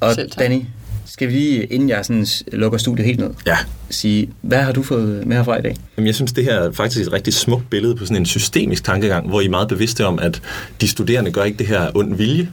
[0.00, 0.62] Og Danny,
[1.12, 3.56] skal vi lige, inden jeg sådan lukker studiet helt ned, ja.
[3.90, 5.76] sige, hvad har du fået med herfra i dag?
[5.96, 8.84] Jamen, jeg synes, det her er faktisk et rigtig smukt billede på sådan en systemisk
[8.84, 10.42] tankegang, hvor I er meget bevidste om, at
[10.80, 12.50] de studerende gør ikke det her ond vilje,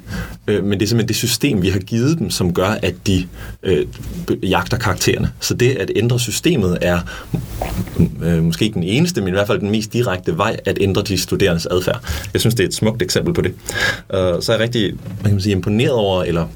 [0.47, 3.27] øh, men det er simpelthen det system, vi har givet dem, som gør, at de
[3.63, 3.85] øh,
[4.43, 5.31] jagter karaktererne.
[5.39, 6.99] Så det at ændre systemet er
[8.23, 11.01] øh, måske ikke den eneste, men i hvert fald den mest direkte vej at ændre
[11.01, 12.03] de studerendes adfærd.
[12.33, 13.51] Jeg synes, det er et smukt eksempel på det.
[14.09, 14.93] Uh, så er jeg rigtig
[15.23, 16.47] man kan sige, imponeret over, eller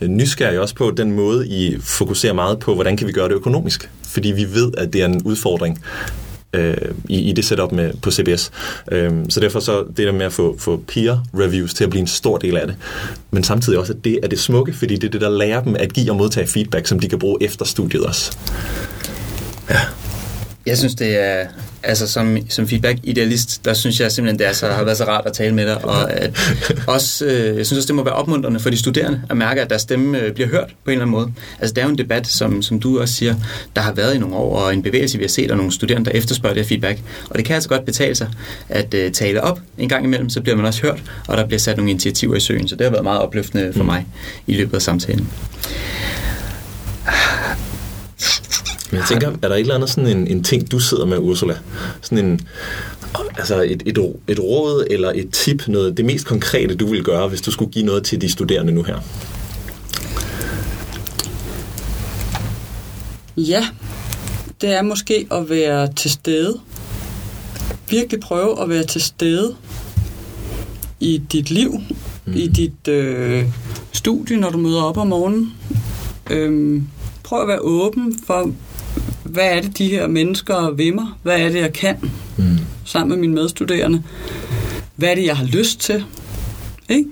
[0.00, 3.90] nysgerrig også på den måde, i fokuserer meget på, hvordan kan vi gøre det økonomisk.
[4.02, 5.84] Fordi vi ved, at det er en udfordring
[6.52, 6.76] øh,
[7.08, 8.50] i, i det setup med, på CBS.
[8.92, 12.00] Øh, så derfor så det der med at få, få peer reviews til at blive
[12.00, 12.76] en stor del af det.
[13.30, 15.76] Men samtidig også, at det er det smukke, fordi det er det, der lærer dem
[15.78, 18.38] at give og modtage feedback, som de kan bruge efter studiet også.
[19.70, 19.80] Ja.
[20.66, 21.46] Jeg synes, det er,
[21.82, 25.26] altså som, som feedback-idealist, der synes jeg simpelthen, det er så, har været så rart
[25.26, 26.38] at tale med dig, og at
[26.86, 29.70] også, øh, jeg synes også, det må være opmuntrende for de studerende at mærke, at
[29.70, 31.32] deres stemme øh, bliver hørt på en eller anden måde.
[31.60, 33.34] Altså det er jo en debat, som, som du også siger,
[33.76, 36.10] der har været i nogle år, og en bevægelse, vi har set, og nogle studerende,
[36.10, 37.00] der efterspørger det her feedback.
[37.30, 38.28] Og det kan altså godt betale sig
[38.68, 41.58] at øh, tale op en gang imellem, så bliver man også hørt, og der bliver
[41.58, 43.86] sat nogle initiativer i søen, så det har været meget opløftende for mm.
[43.86, 44.06] mig
[44.46, 45.28] i løbet af samtalen.
[48.90, 51.18] Men jeg tænker, er der et eller andet sådan en, en ting, du sidder med,
[51.18, 51.54] Ursula?
[52.00, 52.40] Sådan en,
[53.38, 53.98] altså et, et,
[54.28, 57.72] et råd eller et tip, noget, det mest konkrete, du vil gøre, hvis du skulle
[57.72, 58.98] give noget til de studerende nu her?
[63.36, 63.64] Ja,
[64.60, 66.60] det er måske at være til stede.
[67.90, 69.54] Virkelig prøve at være til stede
[71.00, 71.80] i dit liv,
[72.24, 72.32] mm.
[72.32, 73.44] i dit øh,
[73.92, 75.52] studie, når du møder op om morgenen.
[76.30, 76.88] Øhm,
[77.22, 78.52] prøv at være åben for,
[79.30, 81.06] hvad er det, de her mennesker vil mig?
[81.22, 81.96] Hvad er det, jeg kan
[82.36, 82.58] mm.
[82.84, 84.02] sammen med mine medstuderende?
[84.96, 86.04] Hvad er det, jeg har lyst til?
[86.88, 87.04] Ikke?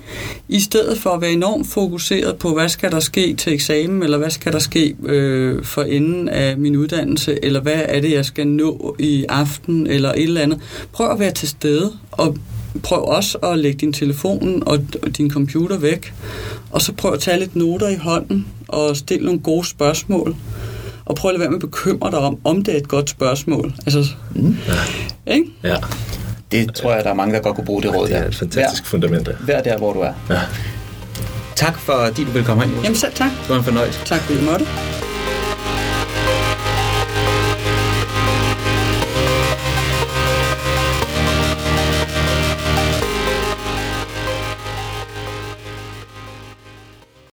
[0.49, 4.19] I stedet for at være enormt fokuseret på, hvad skal der ske til eksamen, eller
[4.19, 8.25] hvad skal der ske øh, for enden af min uddannelse, eller hvad er det, jeg
[8.25, 10.61] skal nå i aften, eller et eller andet.
[10.93, 12.37] Prøv at være til stede, og
[12.83, 16.13] prøv også at lægge din telefon og, og din computer væk,
[16.71, 20.37] og så prøv at tage lidt noter i hånden, og stille nogle gode spørgsmål
[21.09, 23.11] og prøv at lade være med at bekymre dig om, om det er et godt
[23.11, 23.75] spørgsmål.
[23.87, 24.57] Altså, mm.
[24.69, 25.33] ja.
[25.35, 25.47] Ikke?
[25.63, 25.77] Ja.
[26.53, 28.09] Det tror jeg, der er mange, der godt kunne bruge det råd.
[28.09, 29.29] Det er et fantastisk vær, fundament.
[29.41, 30.13] Vær der, hvor du er.
[30.31, 30.41] Ja.
[31.57, 32.73] tak, fordi du vil komme ind.
[32.83, 33.31] Jamen selv tak.
[33.43, 34.01] Det var en fornøjelse.
[34.05, 34.67] Tak fordi du måtte.